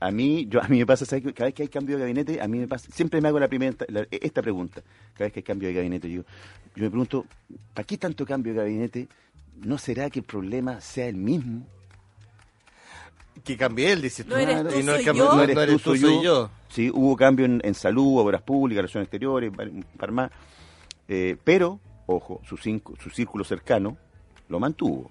a 0.01 0.11
mí, 0.11 0.47
yo, 0.49 0.61
a 0.61 0.67
mí 0.67 0.79
me 0.79 0.85
pasa, 0.85 1.05
¿sabes 1.05 1.23
cada 1.33 1.45
vez 1.45 1.53
que 1.53 1.61
hay 1.63 1.69
cambio 1.69 1.95
de 1.95 2.01
gabinete, 2.01 2.41
a 2.41 2.47
mí 2.47 2.57
me 2.59 2.67
pasa, 2.67 2.89
siempre 2.91 3.21
me 3.21 3.27
hago 3.29 3.39
la 3.39 3.47
primera, 3.47 3.73
la- 3.87 4.05
esta 4.11 4.41
pregunta, 4.41 4.81
cada 5.13 5.25
vez 5.27 5.33
que 5.33 5.39
hay 5.39 5.43
cambio 5.43 5.67
de 5.69 5.75
gabinete, 5.75 6.09
yo, 6.11 6.23
yo 6.75 6.83
me 6.83 6.89
pregunto, 6.89 7.25
¿para 7.73 7.85
qué 7.85 7.97
tanto 7.97 8.25
cambio 8.25 8.51
de 8.53 8.59
gabinete? 8.59 9.07
¿No 9.63 9.77
será 9.77 10.09
que 10.09 10.19
el 10.19 10.25
problema 10.25 10.81
sea 10.81 11.07
el 11.07 11.15
mismo? 11.15 11.65
Que 13.43 13.57
cambié 13.57 13.91
él, 13.93 14.01
dice 14.01 14.23
No 14.25 14.37
eres 14.37 14.61
tú, 14.67 14.79
y 14.79 14.83
no, 14.83 14.93
soy 14.95 15.05
cambio- 15.05 15.23
yo. 15.25 15.29
no 15.31 15.35
No 15.37 15.43
eres, 15.43 15.57
eres 15.57 15.81
tú, 15.81 15.91
tú, 15.93 15.97
soy 15.97 16.23
yo. 16.23 16.49
Sí, 16.69 16.89
hubo 16.93 17.15
cambio 17.15 17.45
en, 17.45 17.61
en 17.63 17.73
salud, 17.73 18.19
obras 18.19 18.41
públicas, 18.41 18.81
relaciones 18.83 19.05
exteriores, 19.07 19.51
var- 19.55 19.69
un 19.69 19.83
par 19.97 20.11
más. 20.11 20.31
Eh, 21.07 21.37
pero, 21.43 21.79
ojo, 22.07 22.41
su, 22.47 22.57
cinco- 22.57 22.95
su 23.01 23.09
círculo 23.09 23.43
cercano 23.43 23.97
lo 24.49 24.59
mantuvo. 24.59 25.09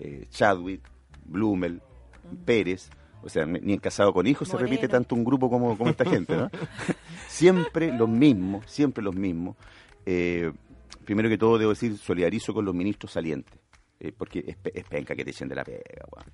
Eh, 0.00 0.26
Chadwick, 0.30 0.80
Blumel, 1.24 1.80
Pérez, 2.44 2.90
o 3.22 3.28
sea, 3.28 3.46
ni 3.46 3.72
en 3.74 3.78
casado 3.78 4.12
con 4.12 4.26
hijos 4.26 4.48
se 4.48 4.56
repite 4.56 4.88
tanto 4.88 5.14
un 5.14 5.24
grupo 5.24 5.48
como, 5.50 5.76
como 5.78 5.90
esta 5.90 6.04
gente, 6.04 6.36
¿no? 6.36 6.50
siempre 7.28 7.92
los 7.96 8.08
mismos, 8.08 8.64
siempre 8.66 9.02
los 9.02 9.14
mismos. 9.14 9.56
Eh, 10.06 10.52
primero 11.04 11.28
que 11.28 11.38
todo, 11.38 11.58
debo 11.58 11.70
decir, 11.70 11.96
solidarizo 11.98 12.52
con 12.54 12.64
los 12.64 12.74
ministros 12.74 13.12
salientes. 13.12 13.58
eh, 14.00 14.12
porque 14.16 14.44
es, 14.46 14.56
pe- 14.56 14.72
es 14.74 14.84
penca 14.84 15.14
que 15.14 15.24
te 15.24 15.30
echen 15.30 15.48
de 15.48 15.54
la 15.54 15.64
pega. 15.64 15.80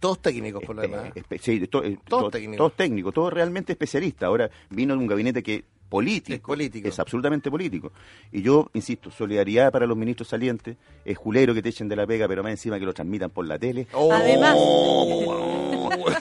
Todos 0.01 0.21
técnicos, 0.23 0.63
por 0.65 0.77
lo 0.77 0.83
demás. 0.83 1.13
sí, 1.41 1.67
to- 1.67 1.85
eh, 1.85 1.99
Todos 2.09 2.25
to- 2.25 2.31
técnicos. 2.31 2.57
Todos 2.59 2.77
técnicos, 2.77 3.15
todos 3.15 3.33
realmente 3.33 3.73
especialistas. 3.73 4.27
Ahora 4.27 4.51
vino 4.71 4.95
de 4.95 5.01
un 5.01 5.07
gabinete 5.07 5.43
que 5.43 5.65
político, 5.89 6.35
Es 6.35 6.41
político. 6.41 6.89
es 6.89 6.99
absolutamente 6.99 7.51
político. 7.51 7.93
Y 8.33 8.43
yo, 8.43 8.69
insisto, 8.75 9.11
solidaridad 9.11 9.73
para 9.73 9.87
los 9.87 9.97
ministros 9.97 10.29
salientes, 10.29 10.77
es 11.05 11.17
julero 11.17 11.55
que 11.55 11.63
te 11.63 11.71
echen 11.71 11.89
de 11.89 11.97
la 11.97 12.07
pega, 12.07 12.29
pero 12.29 12.43
más 12.43 12.51
encima 12.53 12.79
que 12.79 12.85
lo 12.85 12.93
transmitan 12.93 13.31
por 13.31 13.47
la 13.47 13.59
tele. 13.59 13.87
Oh, 13.93 14.13
Además. 14.13 14.57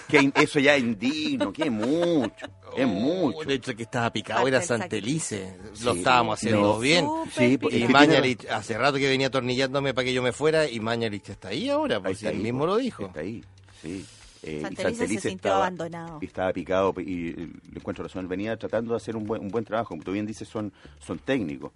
que 0.07 0.31
eso 0.35 0.59
ya 0.59 0.75
es 0.75 0.81
indigno, 0.83 1.51
que 1.51 1.63
es 1.63 1.71
mucho, 1.71 2.45
es 2.75 2.87
mucho. 2.87 3.47
De 3.47 3.55
hecho, 3.55 3.75
que 3.75 3.83
estaba 3.83 4.11
picado 4.11 4.47
era 4.47 4.61
Santelice. 4.61 5.55
Sí. 5.73 5.83
Lo 5.83 5.93
estábamos 5.93 6.39
haciendo 6.39 6.61
No. 6.61 6.79
bien. 6.79 7.05
Sí, 7.35 7.57
porque- 7.57 7.77
Y 7.77 7.81
Es 7.81 7.87
que 7.87 7.93
Mañalich, 7.93 8.45
hace 8.49 8.77
rato 8.77 8.97
que 8.97 9.07
venía 9.07 9.27
atornillándome 9.27 9.93
para 9.93 10.05
que 10.05 10.13
yo 10.13 10.21
me 10.23 10.31
fuera, 10.31 10.69
y 10.69 10.79
Mañalich 10.79 11.29
está 11.29 11.49
ahí 11.49 11.69
ahora, 11.69 11.99
Ahí 12.03 12.13
está 12.13 12.29
él 12.29 12.37
ahí, 12.37 12.43
mismo 12.43 12.59
pues, 12.59 12.69
lo 12.69 12.77
dijo. 12.77 13.05
Está 13.07 13.19
ahí, 13.19 13.43
sí. 13.81 14.05
Eh, 14.43 14.61
y 14.71 14.75
se 14.95 15.07
sintió 15.07 15.29
estaba- 15.29 15.57
abandonado. 15.57 16.19
estaba 16.21 16.53
picado 16.53 16.93
y, 16.97 17.01
y 17.01 17.33
le 17.33 17.77
encuentro 17.77 18.03
razón, 18.03 18.27
venía 18.27 18.55
tratando 18.57 18.91
de 18.91 18.97
hacer 18.97 19.15
un 19.15 19.25
buen, 19.25 19.41
un 19.41 19.49
buen 19.49 19.65
trabajo, 19.65 19.89
como 19.89 20.03
tú 20.03 20.11
bien 20.11 20.25
dices, 20.25 20.47
son, 20.47 20.71
son 20.99 21.19
técnicos. 21.19 21.71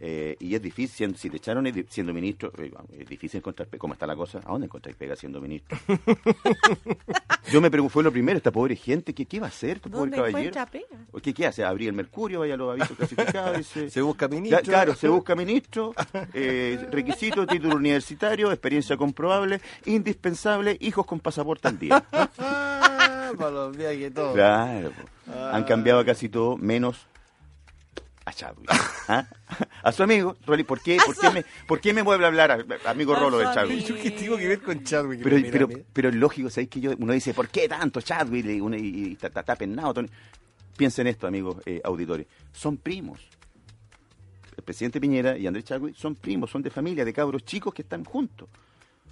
Eh, 0.00 0.36
y 0.40 0.54
es 0.54 0.62
difícil, 0.62 1.16
si 1.16 1.30
te 1.30 1.36
echaron 1.36 1.64
siendo 1.88 2.12
ministro, 2.12 2.52
eh, 2.58 2.72
es 2.98 3.08
difícil 3.08 3.38
encontrar 3.38 3.68
pega. 3.68 3.80
¿Cómo 3.80 3.94
está 3.94 4.06
la 4.06 4.16
cosa? 4.16 4.38
¿A 4.44 4.50
dónde 4.52 4.66
encontráis 4.66 4.96
pega 4.96 5.14
siendo 5.16 5.40
ministro? 5.40 5.78
Yo 7.50 7.60
me 7.60 7.70
pregunto, 7.70 7.92
fue 7.92 8.02
lo 8.02 8.10
primero, 8.12 8.36
esta 8.36 8.50
pobre 8.50 8.76
gente, 8.76 9.14
¿qué, 9.14 9.26
qué 9.26 9.38
va 9.40 9.46
a 9.46 9.48
hacer 9.48 9.76
este 9.76 9.90
pobre 9.90 10.10
¿Dónde 10.10 10.16
caballero? 10.16 10.66
pega? 10.70 10.86
¿O 11.12 11.18
¿Qué, 11.20 11.34
¿Qué 11.34 11.46
hace? 11.46 11.64
Abrir 11.64 11.88
el 11.88 11.94
mercurio, 11.94 12.40
vaya 12.40 12.54
a 12.54 12.56
los 12.56 12.70
avisos 12.72 12.96
clasificados 12.96 13.76
y 13.76 13.90
se... 13.90 14.00
Busca 14.02 14.28
ministro. 14.28 14.58
Cla- 14.60 14.64
Claro, 14.64 14.94
se 14.94 15.08
busca 15.08 15.34
ministro, 15.34 15.92
eh, 16.34 16.86
requisito, 16.90 17.46
título 17.46 17.76
universitario, 17.76 18.50
experiencia 18.50 18.96
comprobable, 18.96 19.60
indispensable, 19.86 20.76
hijos 20.80 21.04
con 21.06 21.20
pasaporte 21.20 21.68
al 21.68 21.78
día. 21.78 22.02
Ah, 22.12 23.32
para 23.38 23.50
los 23.50 23.76
viajes 23.76 24.10
y 24.10 24.14
todo. 24.14 24.32
Claro, 24.32 24.90
han 25.52 25.64
cambiado 25.64 26.04
casi 26.04 26.28
todo, 26.28 26.56
menos 26.56 27.06
a 28.24 28.32
Chadwick. 28.32 28.70
¿Ah? 29.08 29.26
A 29.82 29.90
su 29.92 30.02
amigo, 30.02 30.36
Rolly, 30.46 30.62
¿por 30.64 30.80
qué, 30.80 30.96
por 31.04 31.16
qué, 31.18 31.30
me, 31.30 31.44
¿por 31.66 31.80
qué 31.80 31.92
me 31.92 32.02
mueve 32.02 32.24
a 32.24 32.28
hablar, 32.28 32.50
a- 32.52 32.90
amigo 32.90 33.14
A 33.14 33.18
Rolo 33.20 33.38
de 33.38 33.44
Chadwick? 33.46 33.84
¿Yo 33.86 33.96
qué 33.96 34.10
tengo 34.12 34.36
que 34.36 34.48
ver 34.48 34.62
con 34.62 34.82
Chadwick? 34.84 35.22
Pero, 35.22 35.36
Mira, 35.36 35.50
pero, 35.50 35.68
pero 35.92 36.08
es 36.10 36.14
lógico, 36.14 36.48
¿sabéis 36.50 36.70
que 36.70 36.80
yo, 36.80 36.92
uno 36.98 37.12
dice, 37.12 37.34
¿por 37.34 37.48
qué 37.48 37.68
tanto 37.68 38.00
Chadwick? 38.00 38.46
Y, 38.46 38.60
uno- 38.60 38.76
y- 38.76 39.08
y 39.08 39.12
está, 39.14 39.26
está- 39.28 39.40
está 39.40 39.56
penado. 39.56 39.94
Tony. 39.94 40.08
Piensen 40.76 41.06
esto, 41.06 41.26
amigos 41.26 41.56
eh, 41.66 41.80
auditores. 41.84 42.26
Son 42.52 42.76
primos. 42.76 43.20
El 44.56 44.62
presidente 44.64 45.00
Piñera 45.00 45.36
y 45.36 45.46
Andrés 45.46 45.64
Chadwick 45.64 45.96
son 45.96 46.14
primos, 46.14 46.50
son 46.50 46.62
de 46.62 46.70
familia, 46.70 47.04
de 47.04 47.12
cabros 47.12 47.44
chicos 47.44 47.74
que 47.74 47.82
están 47.82 48.04
juntos. 48.04 48.48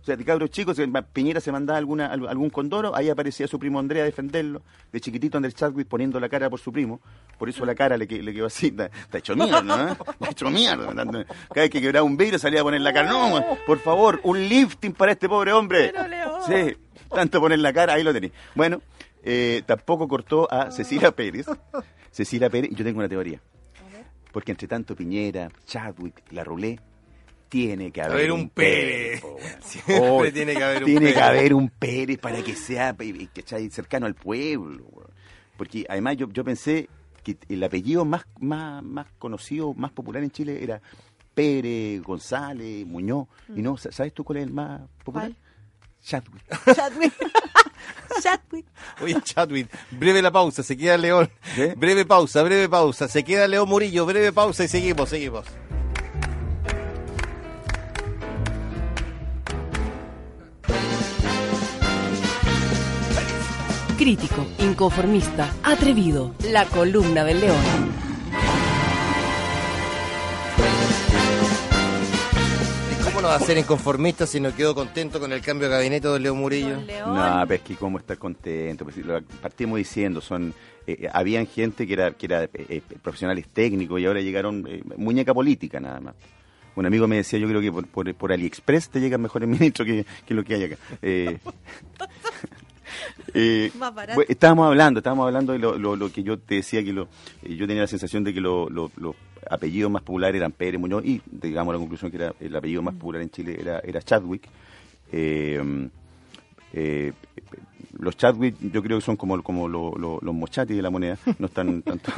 O 0.00 0.04
sea, 0.04 0.16
de 0.16 0.24
cabros 0.24 0.50
chicos, 0.50 0.80
Piñera 1.12 1.40
se 1.40 1.52
mandaba 1.52 1.78
alguna, 1.78 2.06
al- 2.06 2.26
algún 2.26 2.48
condoro, 2.50 2.96
ahí 2.96 3.10
aparecía 3.10 3.46
su 3.46 3.58
primo 3.58 3.78
Andrea 3.78 4.02
a 4.02 4.06
defenderlo. 4.06 4.62
De 4.90 5.00
chiquitito 5.00 5.36
Andrés 5.36 5.54
Chadwick 5.54 5.86
poniendo 5.88 6.18
la 6.18 6.28
cara 6.28 6.48
por 6.48 6.58
su 6.58 6.72
primo. 6.72 7.00
Por 7.38 7.48
eso 7.48 7.64
la 7.66 7.74
cara 7.74 7.96
le, 7.98 8.06
le 8.06 8.32
quedó 8.32 8.46
así. 8.46 8.68
Está, 8.68 8.86
está 8.86 9.18
hecho 9.18 9.36
mierda, 9.36 9.62
¿no? 9.62 9.88
Está 9.92 10.30
hecho 10.30 10.50
mierda. 10.50 10.94
Cada 10.94 11.24
vez 11.54 11.70
que 11.70 11.80
quebraba 11.80 12.04
un 12.04 12.16
vidrio 12.16 12.38
salía 12.38 12.60
a 12.60 12.64
poner 12.64 12.80
la 12.80 12.92
cara. 12.92 13.10
No, 13.10 13.44
por 13.66 13.78
favor, 13.78 14.20
un 14.24 14.40
lifting 14.48 14.92
para 14.94 15.12
este 15.12 15.28
pobre 15.28 15.52
hombre. 15.52 15.92
Sí, 16.46 16.76
tanto 17.14 17.40
poner 17.40 17.58
la 17.58 17.72
cara, 17.72 17.92
ahí 17.94 18.02
lo 18.02 18.12
tenéis. 18.12 18.32
Bueno, 18.54 18.80
eh, 19.22 19.62
tampoco 19.66 20.08
cortó 20.08 20.50
a 20.50 20.70
Cecilia 20.70 21.10
Pérez. 21.12 21.46
Cecilia 22.10 22.48
Pérez, 22.48 22.70
yo 22.74 22.84
tengo 22.84 22.98
una 23.00 23.08
teoría. 23.08 23.40
Porque 24.32 24.52
entre 24.52 24.66
tanto 24.68 24.94
Piñera, 24.96 25.50
Chadwick, 25.66 26.22
la 26.30 26.42
Rulé, 26.44 26.78
tiene 27.50 27.90
que 27.90 28.00
haber, 28.00 28.14
haber 28.14 28.32
un 28.32 28.48
Pérez. 28.48 29.20
po. 29.20 29.36
Siempre 29.62 29.98
Oh, 30.00 30.22
tiene 30.32 30.54
que 30.54 30.64
haber 30.64 30.78
un 30.78 30.84
tiene 30.86 31.06
que 31.08 31.12
Pérez. 31.14 31.22
haber 31.28 31.54
un 31.54 31.68
Pérez 31.68 32.18
para 32.18 32.42
que 32.42 32.54
sea 32.54 32.96
¿cachai? 33.34 33.68
cercano 33.68 34.06
al 34.06 34.14
pueblo. 34.14 34.86
Porque 35.58 35.84
además 35.88 36.16
yo, 36.16 36.28
yo 36.30 36.42
pensé 36.44 36.88
que 37.22 37.36
el 37.50 37.62
apellido 37.62 38.06
más, 38.06 38.22
más, 38.38 38.82
más 38.82 39.06
conocido, 39.18 39.74
más 39.74 39.90
popular 39.92 40.22
en 40.22 40.30
Chile 40.30 40.62
era 40.62 40.80
Pérez, 41.34 42.00
González, 42.02 42.86
Muñoz. 42.86 43.26
Y 43.54 43.60
no, 43.60 43.76
¿sabes 43.76 44.14
tú 44.14 44.24
cuál 44.24 44.38
es 44.38 44.44
el 44.44 44.52
más 44.52 44.80
popular? 45.04 45.28
¿Cuál? 45.28 45.36
Chadwick. 46.02 46.42
Chadwick. 46.74 47.12
Chadwick. 48.22 48.66
Oye, 49.02 49.20
Chadwick, 49.22 49.68
breve 49.90 50.22
la 50.22 50.30
pausa, 50.30 50.62
se 50.62 50.76
queda 50.76 50.96
León. 50.96 51.30
Breve 51.76 52.04
pausa, 52.06 52.42
breve 52.42 52.68
pausa, 52.68 53.06
se 53.08 53.22
queda 53.22 53.46
León 53.48 53.68
Murillo, 53.68 54.06
breve 54.06 54.32
pausa 54.32 54.64
y 54.64 54.68
seguimos, 54.68 55.08
seguimos. 55.10 55.44
Crítico, 64.00 64.46
inconformista, 64.60 65.52
atrevido. 65.62 66.34
La 66.50 66.64
columna 66.64 67.22
del 67.22 67.38
león. 67.38 67.58
¿Y 72.98 73.04
cómo 73.04 73.20
no 73.20 73.28
va 73.28 73.34
a 73.34 73.40
ser 73.40 73.58
inconformista 73.58 74.26
si 74.26 74.40
no 74.40 74.56
quedó 74.56 74.74
contento 74.74 75.20
con 75.20 75.30
el 75.34 75.42
cambio 75.42 75.68
de 75.68 75.74
gabinete 75.74 76.08
de 76.08 76.18
León 76.18 76.38
Murillo? 76.38 76.80
León. 76.80 77.14
No, 77.14 77.44
pero 77.46 77.56
es 77.56 77.60
que 77.60 77.76
cómo 77.76 77.98
estar 77.98 78.16
contento. 78.16 78.84
Pues, 78.86 78.96
lo 78.96 79.20
partimos 79.20 79.76
diciendo, 79.76 80.22
son 80.22 80.54
eh, 80.86 81.06
habían 81.12 81.46
gente 81.46 81.86
que 81.86 81.92
era 81.92 82.12
que 82.12 82.24
era 82.24 82.44
eh, 82.44 82.50
eh, 82.54 82.82
profesionales 83.02 83.48
técnicos 83.52 84.00
y 84.00 84.06
ahora 84.06 84.22
llegaron 84.22 84.66
eh, 84.66 84.82
muñeca 84.96 85.34
política 85.34 85.78
nada 85.78 86.00
más. 86.00 86.14
Un 86.76 86.86
amigo 86.86 87.06
me 87.06 87.16
decía, 87.16 87.38
yo 87.38 87.48
creo 87.48 87.60
que 87.60 87.70
por, 87.70 87.86
por, 87.86 88.14
por 88.14 88.32
AliExpress 88.32 88.88
te 88.88 89.00
llegan 89.00 89.20
mejores 89.20 89.46
ministros 89.60 89.86
que, 89.86 90.06
que 90.24 90.32
lo 90.32 90.42
que 90.42 90.54
hay 90.54 90.64
acá. 90.64 90.76
Eh, 91.02 91.38
eh, 93.34 93.70
Más 93.78 93.94
barato. 93.94 94.16
bueno, 94.16 94.26
estábamos 94.30 94.66
hablando, 94.66 95.00
estábamos 95.00 95.26
hablando 95.26 95.52
de 95.52 95.58
lo, 95.58 95.78
lo- 95.78 95.96
lo 95.96 96.12
que 96.12 96.22
yo 96.22 96.38
te 96.38 96.56
decía 96.56 96.82
que 96.84 96.92
lo, 96.92 97.08
eh, 97.42 97.54
yo 97.56 97.66
tenía 97.66 97.82
la 97.82 97.86
sensación 97.88 98.24
de 98.24 98.32
que 98.34 98.40
lo- 98.40 98.68
lo- 98.70 98.90
los 98.96 99.14
apellidos 99.50 99.90
más 99.90 100.02
populares 100.02 100.38
eran 100.38 100.52
Pérez 100.52 100.80
Muñoz 100.80 101.04
y 101.04 101.20
digamos 101.30 101.72
la 101.74 101.78
conclusión 101.78 102.10
que 102.10 102.18
era 102.18 102.34
el 102.40 102.54
apellido 102.54 102.82
más 102.82 102.94
popular 102.94 103.22
en 103.22 103.30
Chile 103.30 103.56
era, 103.58 103.80
era 103.80 104.02
Chadwick. 104.02 104.46
Eh, 105.12 105.88
eh, 106.72 107.12
los 107.98 108.16
Chadwick 108.16 108.54
yo 108.60 108.82
creo 108.82 108.98
que 108.98 109.04
son 109.04 109.16
como, 109.16 109.42
como 109.42 109.68
lo- 109.68 109.92
lo- 109.98 110.18
los 110.22 110.34
mochati 110.34 110.72
de 110.74 110.80
la 110.80 110.88
moneda, 110.90 111.18
no 111.38 111.46
están 111.48 111.82
tanto... 111.82 112.10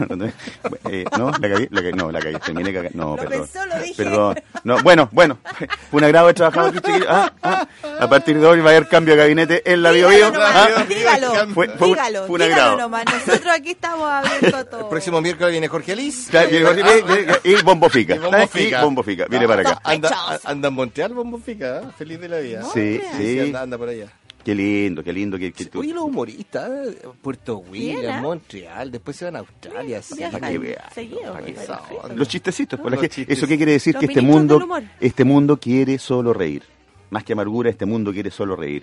eh, 0.90 1.04
no, 1.18 1.30
la 1.30 1.38
cagué, 1.48 1.68
la 1.70 1.80
cagué, 1.80 1.92
no, 1.92 2.12
la 2.12 2.20
cagué, 2.20 2.38
terminé 2.38 2.72
cagando, 2.72 2.98
no, 2.98 3.10
Lo 3.10 3.16
perdón. 3.16 3.40
pensó, 3.50 3.66
lo 3.66 3.82
dije. 3.82 3.94
Perdón, 4.04 4.36
no, 4.64 4.82
bueno, 4.82 5.08
bueno, 5.12 5.38
fue 5.90 5.98
un 5.98 6.04
agrado 6.04 6.26
haber 6.26 6.36
trabajado 6.36 6.68
aquí, 6.68 6.78
chiquillos. 6.78 7.06
Ah, 7.08 7.32
ah, 7.42 7.66
a 7.98 8.08
partir 8.08 8.38
de 8.38 8.46
hoy 8.46 8.60
va 8.60 8.70
a 8.70 8.76
haber 8.76 8.86
cambio 8.88 9.14
de 9.14 9.20
gabinete 9.22 9.72
en 9.72 9.82
la 9.82 9.90
Bio 9.90 10.08
Bio. 10.08 10.26
Dígalo 10.30 10.44
Ah, 10.44 10.84
dígalo, 10.88 11.32
Fue- 11.54 11.66
dígalo, 11.68 12.26
fue 12.26 12.34
un 12.34 12.40
dígalo 12.42 12.54
agrado. 12.54 12.76
nomás. 12.78 13.04
Nosotros 13.06 13.52
aquí 13.52 13.70
estamos 13.70 14.08
abriendo 14.08 14.64
todo. 14.66 14.80
El 14.82 14.86
próximo 14.88 15.20
miércoles 15.20 15.52
viene 15.52 15.68
Jorge 15.68 15.92
Alice. 15.92 16.30
Claro, 16.30 16.50
y, 16.50 17.48
y- 17.48 17.52
y 17.54 17.62
Bombo 17.62 17.88
Fica. 17.88 18.14
Y 18.14 18.18
Bombo 18.18 18.46
Fica. 18.46 18.78
Y 18.80 18.84
Bombo 18.84 19.02
Fica, 19.02 19.24
viene 19.26 19.48
para 19.48 19.62
acá. 19.62 19.80
Anda, 19.82 20.38
anda 20.44 20.68
en 20.68 20.74
Montreal, 20.74 21.12
Bombo 21.14 21.38
Fica, 21.38 21.78
¿eh? 21.78 21.82
feliz 21.98 22.20
de 22.20 22.28
la 22.28 22.38
vida. 22.38 22.62
Sí, 22.72 23.00
sí. 23.16 23.40
anda, 23.40 23.62
anda 23.62 23.78
por 23.78 23.88
allá. 23.88 24.06
Qué 24.44 24.54
lindo, 24.54 25.04
qué 25.04 25.12
lindo 25.12 25.38
que, 25.38 25.52
que 25.52 25.66
tú- 25.66 25.80
Oye, 25.80 25.92
los 25.94 26.04
humoristas, 26.04 26.68
eh, 26.88 26.98
Puerto 27.22 27.58
William, 27.58 28.18
¿ah? 28.18 28.20
Montreal, 28.22 28.90
después 28.90 29.16
se 29.16 29.24
van 29.26 29.36
a 29.36 29.38
Australia. 29.40 30.02
sí. 30.02 30.16
Para 30.32 30.50
que 30.50 30.58
vea, 30.58 30.90
seguido, 30.92 31.32
para 31.32 31.46
que 31.46 31.54
onda. 32.02 32.14
Los 32.16 32.28
chistecitos. 32.28 32.80
Los 32.80 32.90
gente- 32.92 33.08
chistes. 33.08 33.38
Eso 33.38 33.46
qué 33.46 33.56
quiere 33.56 33.72
decir 33.72 33.94
Los 33.94 34.00
que 34.00 34.06
este 34.06 34.20
mundo, 34.20 34.60
este 35.00 35.24
mundo 35.24 35.58
quiere 35.60 35.98
solo 35.98 36.32
reír. 36.34 36.62
Más 37.10 37.22
que 37.24 37.34
amargura, 37.34 37.70
este 37.70 37.86
mundo 37.86 38.12
quiere 38.12 38.30
solo 38.30 38.56
reír. 38.56 38.82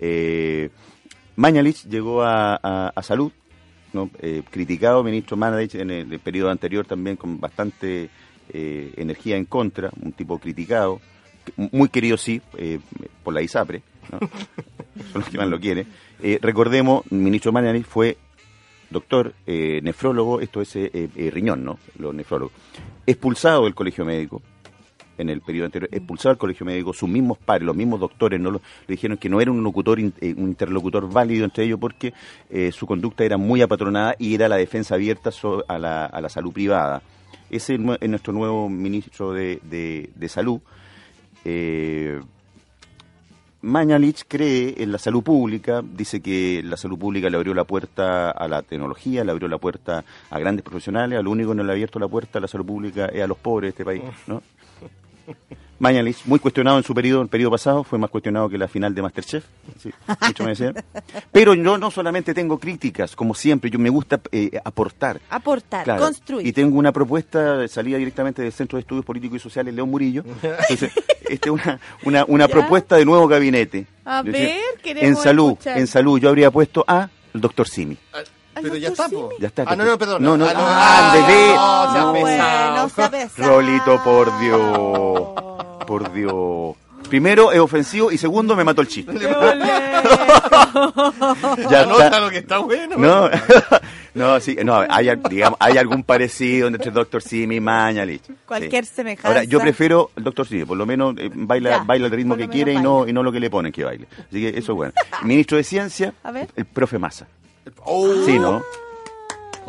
Eh, 0.00 0.70
Mañalich 1.36 1.84
llegó 1.88 2.22
a, 2.22 2.56
a- 2.60 2.92
a 2.94 3.02
salud, 3.02 3.30
¿no? 3.92 4.10
Eh, 4.20 4.42
criticado 4.50 5.04
ministro 5.04 5.36
Mañalich 5.36 5.76
en 5.76 5.90
el, 5.92 6.12
el 6.12 6.18
periodo 6.18 6.50
anterior 6.50 6.84
también 6.86 7.16
con 7.16 7.38
bastante 7.38 8.10
eh, 8.50 8.92
energía 8.96 9.36
en 9.36 9.44
contra, 9.44 9.90
un 10.02 10.12
tipo 10.12 10.38
criticado, 10.38 11.00
que- 11.44 11.52
muy 11.70 11.88
querido 11.88 12.16
sí, 12.16 12.40
eh, 12.56 12.80
por 13.22 13.34
la 13.34 13.42
ISAPRE, 13.42 13.82
son 14.10 15.20
los 15.20 15.28
que 15.28 15.38
más 15.38 15.48
lo 15.48 15.60
quieren. 15.60 15.86
Eh, 16.22 16.38
recordemos, 16.42 17.02
ministro 17.10 17.52
Mañalich 17.52 17.84
fue 17.86 18.16
doctor, 18.90 19.34
eh, 19.46 19.80
nefrólogo, 19.82 20.40
esto 20.40 20.60
es 20.62 20.74
eh, 20.76 21.30
riñón, 21.32 21.64
¿no? 21.64 21.78
Los 21.98 22.14
nefrólogos. 22.14 22.52
Expulsado 23.06 23.64
del 23.64 23.74
colegio 23.74 24.04
médico 24.04 24.42
en 25.18 25.30
el 25.30 25.40
periodo 25.40 25.66
anterior, 25.66 25.88
expulsado 25.92 26.34
del 26.34 26.38
colegio 26.38 26.64
médico, 26.64 26.92
sus 26.92 27.08
mismos 27.08 27.38
pares, 27.38 27.66
los 27.66 27.74
mismos 27.74 27.98
doctores, 27.98 28.38
no 28.40 28.50
lo- 28.52 28.60
le 28.86 28.94
dijeron 28.94 29.18
que 29.18 29.28
no 29.28 29.40
era 29.40 29.50
un 29.50 29.62
locutor, 29.64 29.98
un 29.98 30.12
interlocutor 30.22 31.10
válido 31.12 31.44
entre 31.44 31.64
ellos 31.64 31.78
porque 31.80 32.14
su 32.72 32.86
conducta 32.86 33.24
era 33.24 33.36
muy 33.36 33.60
apatronada 33.60 34.14
y 34.18 34.34
era 34.34 34.48
la 34.48 34.56
defensa 34.56 34.94
abierta 34.94 35.30
a, 35.66 35.78
la, 35.78 36.06
a 36.06 36.20
la 36.20 36.28
salud 36.28 36.52
privada. 36.52 37.02
Es 37.50 37.68
es 37.68 37.78
nuestro 37.80 38.32
nuevo 38.32 38.68
ministro 38.68 39.32
de, 39.32 39.58
de- 39.64 40.08
de 40.14 40.28
salud. 40.28 40.60
Mañalich 43.60 44.24
cree 44.28 44.82
en 44.82 44.92
la 44.92 44.98
salud 44.98 45.22
pública, 45.24 45.82
dice 45.82 46.20
que 46.20 46.62
la 46.64 46.76
salud 46.76 46.96
pública 46.96 47.28
le 47.28 47.36
abrió 47.36 47.54
la 47.54 47.64
puerta 47.64 48.30
a 48.30 48.46
la 48.46 48.62
tecnología, 48.62 49.24
le 49.24 49.32
abrió 49.32 49.48
la 49.48 49.58
puerta 49.58 50.04
a 50.30 50.38
grandes 50.38 50.62
profesionales, 50.62 51.18
a 51.18 51.22
lo 51.22 51.30
único 51.32 51.50
que 51.50 51.56
no 51.56 51.64
le 51.64 51.72
ha 51.72 51.74
abierto 51.74 51.98
la 51.98 52.06
puerta 52.06 52.38
a 52.38 52.42
la 52.42 52.46
salud 52.48 52.66
pública 52.66 53.06
es 53.06 53.20
a 53.20 53.26
los 53.26 53.38
pobres 53.38 53.68
de 53.68 53.70
este 53.70 53.84
país, 53.84 54.02
¿no? 54.28 54.42
Mañalich, 55.80 56.24
muy 56.24 56.40
cuestionado 56.40 56.76
en 56.78 56.82
su 56.84 56.92
periodo, 56.92 57.22
el 57.22 57.28
periodo 57.28 57.52
pasado, 57.52 57.84
fue 57.84 57.98
más 57.98 58.10
cuestionado 58.10 58.48
que 58.48 58.58
la 58.58 58.66
final 58.66 58.94
de 58.94 59.02
Masterchef, 59.02 59.44
sí, 59.80 59.90
mucho 60.26 60.42
me 60.42 60.50
decían. 60.50 60.74
Pero 61.32 61.54
yo 61.54 61.78
no 61.78 61.90
solamente 61.92 62.34
tengo 62.34 62.58
críticas, 62.58 63.14
como 63.14 63.32
siempre, 63.34 63.70
yo 63.70 63.78
me 63.78 63.88
gusta 63.88 64.20
eh, 64.32 64.60
aportar. 64.64 65.20
Aportar, 65.30 65.84
Claro, 65.84 66.02
construir. 66.02 66.46
Y 66.46 66.52
tengo 66.52 66.76
una 66.78 66.90
propuesta 66.92 67.66
salida 67.68 67.96
directamente 67.98 68.42
del 68.42 68.52
Centro 68.52 68.76
de 68.76 68.80
Estudios 68.80 69.04
Políticos 69.04 69.36
y 69.36 69.40
Sociales 69.40 69.72
León 69.72 69.88
Murillo. 69.90 70.24
Entonces, 70.42 70.92
esta 71.28 71.48
es 71.48 71.52
una, 71.52 71.80
una, 72.04 72.24
una 72.26 72.48
propuesta 72.48 72.96
de 72.96 73.04
nuevo 73.04 73.28
gabinete. 73.28 73.86
A 74.04 74.22
Yo 74.24 74.32
decía, 74.32 74.48
ver, 74.48 74.80
queremos 74.82 75.08
En 75.08 75.16
salud, 75.22 75.52
escuchar. 75.52 75.78
en 75.78 75.86
salud, 75.86 76.18
yo 76.18 76.28
habría 76.28 76.50
puesto 76.50 76.84
a 76.88 77.08
el 77.34 77.40
doctor 77.40 77.68
Simi. 77.68 77.96
Ah, 78.12 78.18
Pero 78.60 78.74
ya 78.74 78.88
está. 78.88 79.06
Ya 79.38 79.46
está. 79.46 79.62
Ah, 79.64 79.76
no, 79.76 79.84
no, 79.84 79.96
perdón. 79.96 80.22
No, 80.24 80.36
no, 80.36 80.44
Ah, 80.44 80.52
ah, 80.56 81.12
bebé. 81.14 81.54
No, 81.54 81.86
No, 81.86 81.92
sea 81.92 82.04
bueno, 82.10 82.26
pesado. 82.26 82.88
sea 82.88 83.10
pesado. 83.10 83.48
Rolito, 83.60 84.02
por 84.02 84.40
Dios. 84.40 85.47
Por 85.88 86.12
Dios. 86.12 86.76
Primero, 87.08 87.50
es 87.52 87.58
ofensivo 87.60 88.12
y 88.12 88.18
segundo, 88.18 88.54
me 88.54 88.62
mató 88.64 88.82
el 88.82 88.88
chiste. 88.88 89.12
Ya 91.70 91.86
nota 91.86 92.20
lo 92.20 92.30
que 92.30 92.38
está 92.38 92.58
bueno. 92.58 92.96
No, 92.96 93.28
no, 94.14 94.40
sí, 94.40 94.56
no, 94.64 94.84
hay, 94.88 95.08
digamos, 95.30 95.56
hay 95.60 95.76
algún 95.78 96.02
parecido 96.02 96.68
entre 96.68 96.90
Doctor 96.90 97.22
Simi 97.22 97.56
y 97.56 97.60
Mañalich. 97.60 98.22
Cualquier 98.46 98.84
Sí. 98.84 98.92
semejanza. 98.96 99.28
Ahora, 99.28 99.44
yo 99.44 99.58
prefiero 99.60 100.10
el 100.16 100.24
Doctor 100.24 100.46
Simi, 100.46 100.64
por 100.64 100.76
lo 100.76 100.86
menos 100.86 101.14
eh, 101.18 101.30
baila, 101.32 101.70
Ya, 101.70 101.78
baila 101.84 102.06
el 102.06 102.12
ritmo 102.12 102.36
que 102.36 102.48
quiere 102.48 102.74
y 102.74 102.78
no, 102.80 103.06
y 103.08 103.12
no 103.12 103.22
lo 103.22 103.32
que 103.32 103.40
le 103.40 103.50
ponen 103.50 103.72
que 103.72 103.84
baile. 103.84 104.06
Así 104.28 104.40
que 104.40 104.48
eso 104.50 104.72
es 104.72 104.76
bueno. 104.76 104.92
Ministro 105.22 105.56
de 105.56 105.64
Ciencia, 105.64 106.12
A 106.22 106.30
ver. 106.32 106.48
el 106.56 106.64
profe 106.66 106.98
Massa. 106.98 107.26
Oh, 107.84 108.12
Sí, 108.26 108.38
¿no? 108.38 108.62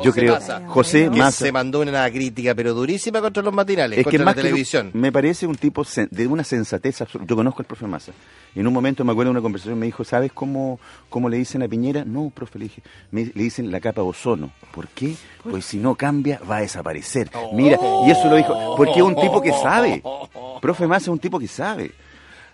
Yo 0.03 0.11
creo. 0.13 0.37
José 0.67 1.09
que 1.11 1.17
Massa. 1.19 1.45
se 1.45 1.51
mandó 1.51 1.81
una 1.81 2.09
crítica, 2.11 2.53
pero 2.55 2.73
durísima 2.73 3.21
contra 3.21 3.43
los 3.43 3.53
matinales, 3.53 3.97
Es 3.99 4.03
que 4.05 4.11
contra 4.11 4.25
más 4.25 4.35
la 4.35 4.41
que 4.41 4.49
lo- 4.49 4.53
televisión. 4.55 4.91
me 4.93 5.11
parece 5.11 5.47
un 5.47 5.55
tipo 5.55 5.83
de 6.11 6.27
una 6.27 6.43
sensatez 6.43 7.01
absoluta. 7.01 7.29
Yo 7.29 7.35
conozco 7.35 7.61
al 7.61 7.65
profe 7.65 7.87
Massa. 7.87 8.11
En 8.55 8.65
un 8.67 8.73
momento 8.73 9.03
me 9.05 9.11
acuerdo 9.11 9.29
de 9.29 9.37
una 9.37 9.41
conversación, 9.41 9.77
me 9.77 9.85
dijo, 9.85 10.03
¿sabes 10.03 10.31
cómo, 10.31 10.79
cómo 11.09 11.29
le 11.29 11.37
dicen 11.37 11.61
a 11.63 11.67
Piñera? 11.67 12.03
No, 12.05 12.31
profe, 12.33 12.57
le 12.59 12.65
dije, 12.65 12.81
me- 13.11 13.25
le 13.25 13.43
dicen 13.43 13.71
la 13.71 13.79
capa 13.79 14.01
ozono. 14.01 14.51
¿Por 14.73 14.87
qué? 14.87 15.15
Pues 15.43 15.65
si 15.65 15.77
no 15.77 15.95
cambia, 15.95 16.39
va 16.49 16.57
a 16.57 16.61
desaparecer. 16.61 17.29
Mira, 17.53 17.77
y 18.07 18.11
eso 18.11 18.27
lo 18.29 18.35
dijo, 18.35 18.75
porque 18.75 18.95
es 18.97 19.01
un 19.03 19.15
tipo 19.15 19.41
que 19.41 19.51
sabe. 19.51 20.01
Profe 20.61 20.87
Massa 20.87 21.03
es 21.03 21.07
un 21.09 21.19
tipo 21.19 21.39
que 21.39 21.47
sabe. 21.47 21.91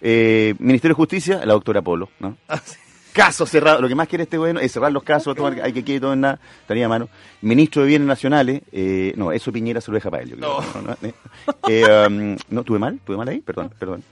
Eh, 0.01 0.53
Ministerio 0.59 0.93
de 0.93 0.97
Justicia, 0.97 1.45
la 1.45 1.53
doctora 1.53 1.81
Polo, 1.81 2.09
¿no? 2.19 2.37
Caso 3.15 3.45
cerrado. 3.45 3.79
Lo 3.81 3.87
que 3.87 3.95
más 3.95 4.09
quiere 4.09 4.25
este 4.25 4.37
gobierno 4.37 4.59
es 4.59 4.73
cerrar 4.73 4.91
los 4.91 5.01
casos, 5.01 5.33
tomar, 5.37 5.53
hay 5.63 5.71
que 5.71 5.85
quede 5.85 6.01
todo 6.01 6.11
en 6.11 6.19
nada, 6.19 6.37
estaría 6.59 6.85
a 6.85 6.89
mano. 6.89 7.07
Ministro 7.41 7.83
de 7.83 7.87
Bienes 7.87 8.07
Nacionales, 8.09 8.61
eh, 8.73 9.13
no, 9.15 9.31
eso 9.31 9.53
Piñera 9.53 9.79
se 9.79 9.89
lo 9.89 9.95
deja 9.95 10.11
para 10.11 10.23
él, 10.23 10.31
yo 10.31 10.35
creo. 10.35 10.61
No, 10.75 10.81
no, 10.81 10.97
eh, 11.01 11.13
eh, 11.69 12.07
um, 12.09 12.35
no, 12.49 12.63
tuve 12.63 12.77
mal, 12.77 12.99
tuve 13.05 13.15
mal 13.15 13.27
ahí, 13.29 13.39
perdón, 13.39 13.71
perdón. 13.79 14.03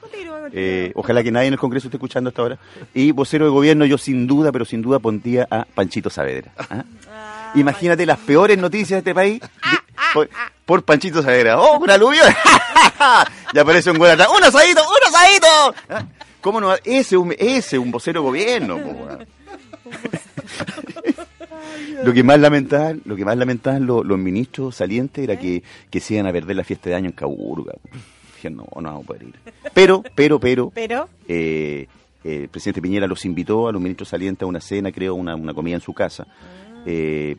Eh, 0.54 0.94
ojalá 0.96 1.22
que 1.22 1.32
nadie 1.32 1.48
en 1.48 1.54
el 1.54 1.60
Congreso 1.60 1.88
esté 1.88 1.98
escuchando 1.98 2.30
hasta 2.30 2.42
ahora. 2.42 2.58
Y 2.94 3.12
vocero 3.12 3.44
de 3.44 3.52
gobierno, 3.52 3.86
yo 3.86 3.98
sin 3.98 4.26
duda, 4.26 4.54
pero 4.54 4.64
sin 4.64 4.82
duda 4.82 5.00
pondría 5.00 5.48
a 5.52 5.66
Panchito 5.66 6.10
Saavedra. 6.10 6.54
¿ah? 6.70 6.86
Imagínate 7.56 8.06
las 8.06 8.20
peores 8.20 8.58
noticias 8.58 8.90
de 8.92 8.98
este 9.00 9.14
país 9.14 9.42
de- 9.42 9.48
por, 10.14 10.30
por 10.66 10.84
Panchito 10.84 11.22
Saavedra. 11.22 11.60
¡Oh, 11.60 11.78
un 11.78 11.90
aluvión! 11.90 12.28
ya 13.54 13.62
aparece 13.62 13.92
un 13.92 13.98
güey 13.98 14.12
atrás. 14.12 14.30
¡Un 14.36 14.44
asadito! 14.44 14.82
¡Un 14.82 15.14
asadito! 15.14 15.76
¿Ah? 15.90 16.06
¿Cómo 16.44 16.60
no? 16.60 16.74
Ese 16.76 17.00
es 17.00 17.14
un, 17.14 17.32
ese 17.32 17.78
es 17.78 17.82
un 17.82 17.90
vocero 17.90 18.22
de 18.22 18.28
gobierno. 18.28 18.78
lo 22.04 22.14
que 22.14 22.22
más 22.22 22.38
lamentaban, 22.38 23.02
lo 23.06 23.16
que 23.16 23.24
más 23.24 23.38
lamentaban 23.38 23.86
los, 23.86 24.06
los 24.06 24.18
ministros 24.20 24.76
salientes 24.76 25.24
era 25.24 25.40
que, 25.40 25.64
que 25.90 26.00
se 26.02 26.16
iban 26.16 26.28
a 26.28 26.34
perder 26.34 26.58
la 26.58 26.66
fiesta 26.66 26.90
de 26.90 26.96
año 26.96 27.08
en 27.08 27.14
Caburga. 27.14 27.74
Dije, 28.36 28.50
no, 28.50 28.68
no 28.76 28.82
vamos 28.82 29.04
a 29.06 29.08
poder 29.08 29.24
ir. 29.24 29.36
Pero, 29.74 30.04
pero, 30.16 30.38
pero, 30.38 30.70
Pero, 30.70 31.08
eh, 31.30 31.88
eh, 32.26 32.42
el 32.44 32.50
presidente 32.50 32.82
Piñera 32.82 33.08
los 33.08 33.24
invitó 33.24 33.70
a 33.70 33.72
los 33.72 33.82
ministros 33.82 34.10
salientes 34.10 34.44
a 34.44 34.46
una 34.46 34.60
cena, 34.60 34.92
creo, 34.92 35.16
una, 35.16 35.36
una 35.36 35.54
comida 35.54 35.76
en 35.76 35.82
su 35.82 35.94
casa. 35.94 36.28
Eh, 36.86 37.38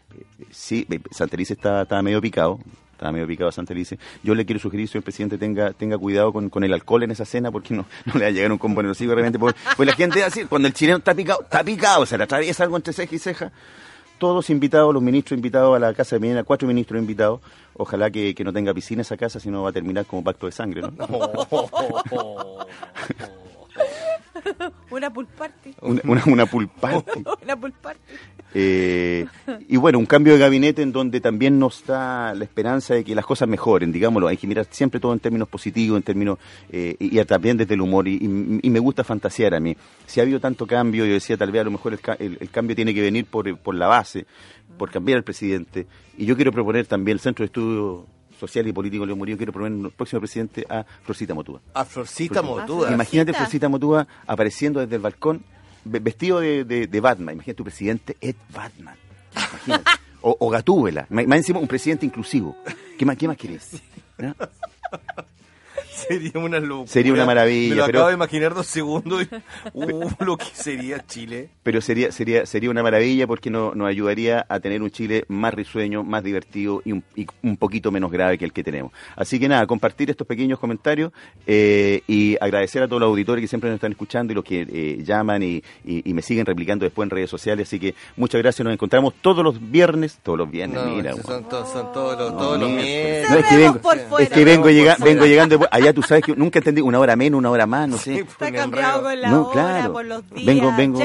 sí, 0.50 0.86
eh, 0.90 1.00
Santelice 1.10 1.52
estaba, 1.52 1.82
estaba 1.82 2.00
medio 2.00 2.22
picado, 2.22 2.58
estaba 2.94 3.12
medio 3.12 3.26
picado 3.26 3.52
Santelice. 3.52 3.98
Yo 4.22 4.34
le 4.34 4.44
quiero 4.46 4.60
sugerir, 4.60 4.88
señor 4.88 5.04
presidente, 5.04 5.38
tenga, 5.38 5.72
tenga 5.72 5.98
cuidado 5.98 6.32
con, 6.32 6.48
con 6.48 6.64
el 6.64 6.72
alcohol 6.72 7.02
en 7.02 7.10
esa 7.10 7.24
cena, 7.24 7.50
porque 7.50 7.74
no, 7.74 7.84
no 8.06 8.14
le 8.14 8.20
va 8.20 8.26
a 8.26 8.30
llegar 8.30 8.50
un 8.50 8.58
combo 8.58 8.82
nervosivo 8.82 9.10
de 9.10 9.16
repente. 9.16 9.38
Porque, 9.38 9.58
pues 9.76 9.86
la 9.86 9.94
gente 9.94 10.24
así, 10.24 10.44
cuando 10.44 10.68
el 10.68 10.74
chileno 10.74 10.98
está 10.98 11.14
picado, 11.14 11.42
está 11.42 11.62
picado, 11.62 12.06
se 12.06 12.16
le 12.16 12.24
atraviesa 12.24 12.64
algo 12.64 12.76
entre 12.76 12.92
ceja 12.92 13.14
y 13.14 13.18
ceja. 13.18 13.52
Todos 14.18 14.48
invitados, 14.48 14.94
los 14.94 15.02
ministros 15.02 15.36
invitados 15.36 15.76
a 15.76 15.78
la 15.78 15.92
casa 15.92 16.16
de 16.16 16.20
Piñera, 16.20 16.44
cuatro 16.44 16.68
ministros 16.68 17.00
invitados. 17.00 17.40
Ojalá 17.74 18.10
que, 18.10 18.34
que 18.34 18.44
no 18.44 18.52
tenga 18.52 18.72
piscina 18.72 19.02
esa 19.02 19.16
casa, 19.16 19.40
si 19.40 19.50
no 19.50 19.64
va 19.64 19.70
a 19.70 19.72
terminar 19.72 20.06
como 20.06 20.22
pacto 20.22 20.46
de 20.46 20.52
sangre, 20.52 20.82
¿no? 20.82 20.90
una 24.96 25.12
pool 25.12 25.26
party. 25.26 25.74
Una, 25.82 26.00
una, 26.04 26.22
una 26.26 26.46
pool 26.46 26.68
party. 26.68 27.22
Una 27.44 27.56
pool 27.56 27.72
party. 27.72 28.00
Eh, 28.56 29.26
y 29.68 29.76
bueno, 29.76 29.98
un 29.98 30.06
cambio 30.06 30.32
de 30.34 30.38
gabinete 30.38 30.80
en 30.82 30.92
donde 30.92 31.20
también 31.20 31.58
nos 31.58 31.84
da 31.84 32.34
la 32.34 32.44
esperanza 32.44 32.94
de 32.94 33.02
que 33.02 33.14
las 33.14 33.26
cosas 33.26 33.48
mejoren, 33.48 33.90
digámoslo, 33.90 34.28
hay 34.28 34.36
que 34.36 34.46
mirar 34.46 34.66
siempre 34.70 35.00
todo 35.00 35.12
en 35.12 35.18
términos 35.18 35.48
positivos, 35.48 35.96
en 35.96 36.02
términos, 36.04 36.38
eh, 36.70 36.94
y, 37.00 37.18
y 37.18 37.24
también 37.24 37.56
desde 37.56 37.74
el 37.74 37.80
humor, 37.80 38.06
y, 38.06 38.14
y- 38.14 38.60
y 38.62 38.70
me 38.70 38.78
gusta 38.78 39.02
fantasear 39.02 39.54
a 39.54 39.60
mí. 39.60 39.76
Si 40.06 40.20
ha 40.20 40.22
habido 40.22 40.38
tanto 40.38 40.66
cambio, 40.68 41.04
yo 41.04 41.14
decía, 41.14 41.36
tal 41.36 41.50
vez 41.50 41.62
a 41.62 41.64
lo 41.64 41.72
mejor 41.72 41.94
el, 41.94 42.00
el- 42.20 42.38
el 42.40 42.50
cambio 42.50 42.76
tiene 42.76 42.94
que 42.94 43.02
venir 43.02 43.24
por, 43.26 43.56
por 43.58 43.74
la 43.74 43.88
base, 43.88 44.24
por 44.78 44.90
cambiar 44.90 45.18
al 45.18 45.24
presidente, 45.24 45.86
y 46.16 46.24
yo 46.24 46.36
quiero 46.36 46.52
proponer 46.52 46.86
también 46.86 47.16
el 47.16 47.20
Centro 47.20 47.42
de 47.42 47.46
Estudios 47.46 48.04
Social 48.38 48.66
y 48.66 48.72
Político 48.72 49.06
León 49.06 49.18
Murillo, 49.18 49.36
quiero 49.36 49.52
proponer 49.52 49.84
el 49.86 49.90
próximo 49.92 50.20
presidente 50.20 50.64
a 50.68 50.84
Florcita 51.02 51.34
Motúa. 51.34 51.60
A 51.74 51.84
Florcita 51.84 52.42
Motuda. 52.42 52.92
Imagínate 52.92 53.32
Florcita. 53.32 53.38
Florcita 53.38 53.68
Motúa 53.68 54.06
apareciendo 54.26 54.80
desde 54.80 54.96
el 54.96 55.02
balcón, 55.02 55.42
ve- 55.84 56.00
vestido 56.00 56.40
de, 56.40 56.64
de- 56.64 56.86
de 56.86 57.00
Batman. 57.00 57.34
Imagínate 57.34 57.56
tu 57.56 57.64
presidente 57.64 58.16
es 58.20 58.34
Batman. 58.52 58.96
Imagínate. 59.36 59.90
O, 60.22 60.36
o 60.40 60.48
Gatúbela. 60.50 61.06
Más 61.10 61.26
más 61.26 61.38
encima 61.38 61.58
un 61.60 61.68
presidente 61.68 62.06
inclusivo. 62.06 62.56
¿Qué 62.98 63.04
más, 63.04 63.16
qué 63.16 63.28
más 63.28 63.36
querés? 63.36 63.82
¿No? 64.18 64.34
Sería 65.94 66.32
una 66.34 66.58
locura. 66.60 66.88
Sería 66.88 67.12
una 67.12 67.24
maravilla, 67.24 67.70
Me 67.70 67.76
lo 67.76 67.86
pero- 67.86 67.98
acabo 68.00 68.08
de 68.08 68.14
imaginar 68.14 68.54
dos 68.54 68.66
segundos. 68.66 69.22
y- 69.22 69.28
Uh, 69.74 70.08
lo 70.24 70.36
que 70.36 70.44
sería 70.52 71.04
Chile. 71.06 71.50
Pero 71.62 71.80
sería, 71.80 72.10
sería, 72.12 72.46
sería 72.46 72.70
una 72.70 72.82
maravilla 72.82 73.26
porque 73.26 73.50
no- 73.50 73.74
nos 73.74 73.88
ayudaría 73.88 74.44
a 74.48 74.60
tener 74.60 74.82
un 74.82 74.90
Chile 74.90 75.24
más 75.28 75.54
risueño, 75.54 76.02
más 76.04 76.22
divertido 76.24 76.82
y 76.84 76.92
un, 76.92 77.04
y 77.16 77.26
un 77.42 77.56
poquito 77.56 77.90
menos 77.90 78.10
grave 78.10 78.38
que 78.38 78.44
el 78.44 78.52
que 78.52 78.62
tenemos. 78.64 78.92
Así 79.16 79.38
que 79.38 79.48
nada, 79.48 79.66
compartir 79.66 80.10
estos 80.10 80.26
pequeños 80.26 80.58
comentarios 80.58 81.12
eh, 81.46 82.02
y 82.06 82.36
agradecer 82.40 82.82
a 82.82 82.88
todos 82.88 83.00
los 83.00 83.08
auditores 83.08 83.42
que 83.42 83.48
siempre 83.48 83.70
nos 83.70 83.76
están 83.76 83.92
escuchando 83.92 84.32
y 84.32 84.36
los 84.36 84.44
que 84.44 84.66
eh, 84.68 85.02
llaman 85.04 85.42
y, 85.42 85.62
y- 85.84 86.08
y 86.08 86.14
me 86.14 86.22
siguen 86.22 86.46
replicando 86.46 86.84
después 86.84 87.06
en 87.06 87.10
redes 87.10 87.30
sociales. 87.30 87.68
Así 87.68 87.78
que 87.78 87.94
muchas 88.16 88.40
gracias, 88.42 88.64
nos 88.64 88.72
encontramos 88.74 89.14
todos 89.20 89.44
los 89.44 89.70
viernes, 89.70 90.18
todos 90.22 90.38
los 90.38 90.50
viernes, 90.50 90.82
No, 90.82 90.90
mira. 90.90 91.14
son, 91.16 91.48
todos, 91.48 91.70
son 91.70 91.92
todos 91.92 92.18
los, 92.18 92.32
No, 92.32 92.38
todos 92.38 92.60
los 92.60 92.68
miércoles. 92.70 93.28
miércoles. 93.28 93.30
No, 93.30 93.36
es 93.38 93.46
que 93.46 93.56
vengo, 93.56 93.78
por 93.80 94.20
es 94.20 94.30
que 94.30 94.44
vengo, 94.44 94.70
llega- 94.70 94.96
vengo 95.00 95.24
llegando 95.26 95.58
después. 95.58 95.70
Allá 95.84 95.92
tú 95.92 96.02
sabes 96.02 96.24
que 96.24 96.34
nunca 96.34 96.58
entendí 96.60 96.80
una 96.80 96.98
hora 96.98 97.14
menos, 97.14 97.38
una 97.38 97.50
hora 97.50 97.66
más, 97.66 97.88
no 97.88 97.98
sé. 97.98 98.20
Está 98.20 98.50
cambiado 98.50 99.02
con 99.02 99.20
la 99.20 99.28
No, 99.28 99.42
hora, 99.48 99.52
claro. 99.52 99.92
por 99.92 100.04
los 100.06 100.30
días. 100.30 100.46
Vengo- 100.46 100.72
vengo-. 100.76 100.98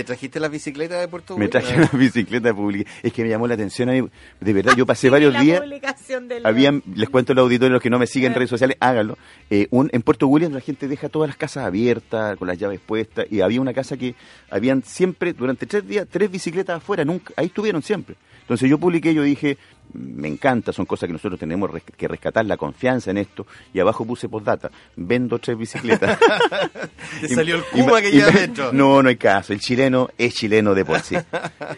¿Te 0.00 0.04
trajiste 0.04 0.40
la 0.40 0.48
bicicleta 0.48 0.98
de 0.98 1.08
Puerto 1.08 1.36
Me 1.36 1.48
traje 1.48 1.76
una 1.76 1.90
bicicleta 1.92 2.54
pública. 2.54 2.90
Es 3.02 3.12
que 3.12 3.22
me 3.22 3.28
llamó 3.28 3.46
la 3.46 3.54
atención 3.54 3.88
a 3.88 3.92
mí. 3.92 4.08
De 4.40 4.52
verdad, 4.52 4.72
yo 4.76 4.86
pasé 4.86 5.10
varios 5.10 5.32
la 5.34 5.40
días. 5.42 5.60
del- 5.60 6.46
Habían, 6.46 6.82
les 6.94 7.08
cuento 7.10 7.32
a 7.32 7.34
los 7.36 7.42
auditores, 7.44 7.70
los 7.72 7.82
que 7.82 7.90
no 7.90 7.98
me 7.98 8.06
siguen 8.06 8.32
en 8.32 8.36
redes 8.36 8.50
sociales, 8.50 8.76
háganlo. 8.80 9.18
Eh, 9.50 9.66
un, 9.70 9.90
en 9.92 10.02
Puerto 10.02 10.26
Williams 10.26 10.54
la 10.54 10.60
gente 10.60 10.88
deja 10.88 11.08
todas 11.08 11.28
las 11.28 11.36
casas 11.36 11.64
abiertas, 11.66 12.36
con 12.38 12.48
las 12.48 12.56
llaves 12.58 12.80
puestas, 12.80 13.26
y 13.30 13.40
había 13.42 13.60
una 13.60 13.74
casa 13.74 13.96
que 13.96 14.14
habían 14.50 14.82
siempre, 14.84 15.32
durante 15.34 15.66
tres 15.66 15.86
días, 15.86 16.06
tres 16.10 16.30
bicicletas 16.30 16.78
afuera, 16.78 17.04
nunca, 17.04 17.34
ahí 17.36 17.46
estuvieron 17.46 17.82
siempre. 17.82 18.16
Entonces 18.42 18.68
yo 18.70 18.78
publiqué, 18.78 19.14
yo 19.14 19.22
dije, 19.22 19.58
me 19.92 20.28
encanta, 20.28 20.72
son 20.72 20.86
cosas 20.86 21.06
que 21.08 21.12
nosotros 21.12 21.38
tenemos 21.38 21.70
res- 21.70 21.82
que 21.96 22.06
rescatar 22.08 22.44
la 22.46 22.56
confianza 22.56 23.10
en 23.10 23.18
esto, 23.18 23.46
y 23.74 23.80
abajo 23.80 24.04
puse 24.04 24.28
postdata, 24.28 24.70
vendo 24.96 25.38
tres 25.38 25.56
bicicletas. 25.58 26.18
Te 27.20 27.28
salió 27.28 27.56
el 27.56 27.64
Cuba 27.64 28.00
y- 28.00 28.02
que 28.04 28.10
lleva 28.12 28.28
adentro. 28.28 28.72
No, 28.72 29.02
no 29.02 29.08
hay 29.08 29.16
caso, 29.16 29.52
el 29.52 29.60
chileno 29.60 29.89
es 30.18 30.34
chileno 30.34 30.74
de 30.74 30.84
por 30.84 31.00
sí. 31.00 31.16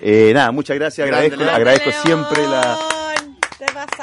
Eh, 0.00 0.32
nada, 0.34 0.50
muchas 0.52 0.76
gracias, 0.76 1.06
agradezco, 1.06 1.42
agradezco 1.44 1.90
León, 1.90 2.02
siempre 2.02 2.42
la 2.42 2.78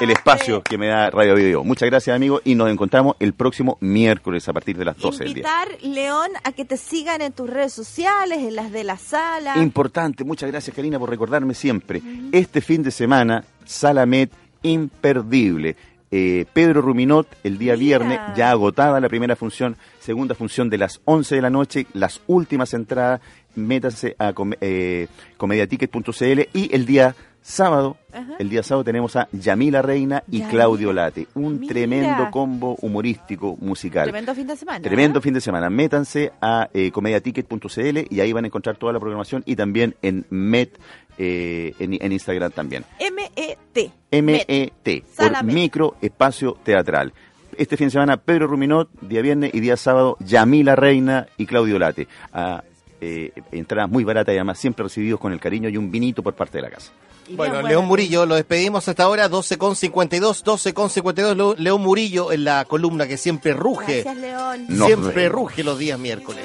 el 0.00 0.10
espacio 0.10 0.62
que 0.62 0.78
me 0.78 0.88
da 0.88 1.10
Radio 1.10 1.34
Video. 1.34 1.64
Muchas 1.64 1.88
gracias, 1.88 2.14
amigos, 2.14 2.40
y 2.44 2.54
nos 2.54 2.70
encontramos 2.70 3.16
el 3.18 3.34
próximo 3.34 3.76
miércoles 3.80 4.48
a 4.48 4.52
partir 4.52 4.76
de 4.76 4.84
las 4.84 4.96
12 4.96 5.24
del 5.24 5.34
día. 5.34 5.44
Invitar, 5.44 5.82
León, 5.82 6.28
a 6.44 6.52
que 6.52 6.64
te 6.64 6.76
sigan 6.76 7.20
en 7.20 7.32
tus 7.32 7.48
redes 7.48 7.72
sociales, 7.72 8.38
en 8.38 8.56
las 8.56 8.72
de 8.72 8.84
la 8.84 8.96
sala. 8.96 9.58
Importante, 9.58 10.24
muchas 10.24 10.50
gracias, 10.50 10.74
Karina, 10.74 10.98
por 10.98 11.10
recordarme 11.10 11.54
siempre. 11.54 12.00
Este 12.32 12.60
fin 12.60 12.82
de 12.82 12.90
semana, 12.90 13.44
Salamet 13.64 14.30
imperdible. 14.62 15.76
Eh, 16.12 16.44
Pedro 16.52 16.82
Ruminot, 16.82 17.28
el 17.44 17.56
día 17.56 17.76
Mira. 17.76 17.98
viernes, 17.98 18.20
ya 18.36 18.50
agotada 18.50 18.98
la 18.98 19.08
primera 19.08 19.36
función, 19.36 19.76
segunda 20.00 20.34
función 20.34 20.68
de 20.68 20.78
las 20.78 21.00
11 21.04 21.36
de 21.36 21.42
la 21.42 21.50
noche, 21.50 21.86
las 21.92 22.20
últimas 22.26 22.74
entradas, 22.74 23.20
métanse 23.56 24.14
a 24.18 24.32
com- 24.32 24.52
eh, 24.60 25.08
comediaticket.cl 25.36 26.40
y 26.52 26.74
el 26.74 26.86
día 26.86 27.14
sábado, 27.42 27.96
Ajá. 28.12 28.34
el 28.38 28.50
día 28.50 28.62
sábado 28.62 28.84
tenemos 28.84 29.16
a 29.16 29.26
Yamila 29.32 29.80
Reina 29.80 30.22
y 30.28 30.38
Yamila. 30.40 30.50
Claudio 30.50 30.92
Late, 30.92 31.26
un 31.34 31.60
Mira. 31.60 31.72
tremendo 31.72 32.30
combo 32.30 32.76
humorístico 32.82 33.56
musical. 33.60 34.04
Tremendo 34.04 34.34
fin 34.34 34.46
de 34.46 34.56
semana. 34.56 34.80
Tremendo 34.80 35.18
¿eh? 35.18 35.22
fin 35.22 35.34
de 35.34 35.40
semana. 35.40 35.70
Métanse 35.70 36.32
a 36.40 36.68
eh, 36.74 36.90
comediaticket.cl 36.90 37.98
y 38.10 38.20
ahí 38.20 38.32
van 38.32 38.44
a 38.44 38.48
encontrar 38.48 38.76
toda 38.76 38.92
la 38.92 39.00
programación 39.00 39.42
y 39.46 39.56
también 39.56 39.94
en 40.02 40.26
Met, 40.28 40.78
eh, 41.18 41.72
en, 41.78 41.94
en 42.00 42.12
Instagram 42.12 42.52
también. 42.52 42.84
M-E-T. 42.98 43.90
M-E-T, 44.10 45.04
por. 45.16 45.42
Micro 45.54 45.96
Espacio 46.02 46.58
Teatral. 46.62 47.12
Este 47.56 47.76
fin 47.76 47.88
de 47.88 47.90
semana, 47.92 48.16
Pedro 48.16 48.46
Ruminot, 48.46 48.88
día 49.02 49.20
viernes 49.22 49.50
y 49.54 49.60
día 49.60 49.76
sábado, 49.76 50.16
Yamila 50.20 50.76
Reina 50.76 51.26
y 51.36 51.46
Claudio 51.46 51.78
Late. 51.78 52.06
A, 52.32 52.62
eh, 53.00 53.32
entradas 53.52 53.90
muy 53.90 54.04
baratas 54.04 54.34
y 54.34 54.36
además 54.38 54.58
siempre 54.58 54.82
recibidos 54.84 55.18
con 55.20 55.32
el 55.32 55.40
cariño 55.40 55.68
y 55.68 55.76
un 55.76 55.90
vinito 55.90 56.22
por 56.22 56.34
parte 56.34 56.58
de 56.58 56.62
la 56.62 56.70
casa. 56.70 56.92
Bueno, 57.32 57.62
León 57.62 57.84
Murillo, 57.86 58.26
lo 58.26 58.34
despedimos 58.34 58.88
hasta 58.88 59.04
ahora, 59.04 59.28
12 59.28 59.56
con 59.56 59.76
52, 59.76 60.42
12 60.42 60.74
con 60.74 60.90
52, 60.90 61.36
Leo- 61.36 61.54
León 61.56 61.80
Murillo 61.80 62.32
en 62.32 62.42
la 62.44 62.64
columna 62.64 63.06
que 63.06 63.16
siempre 63.16 63.52
ruge, 63.54 64.02
Gracias, 64.02 64.16
León. 64.16 64.66
Nos 64.68 64.86
siempre 64.88 65.28
ruge 65.28 65.62
los 65.62 65.78
días 65.78 65.96
miércoles. 65.98 66.44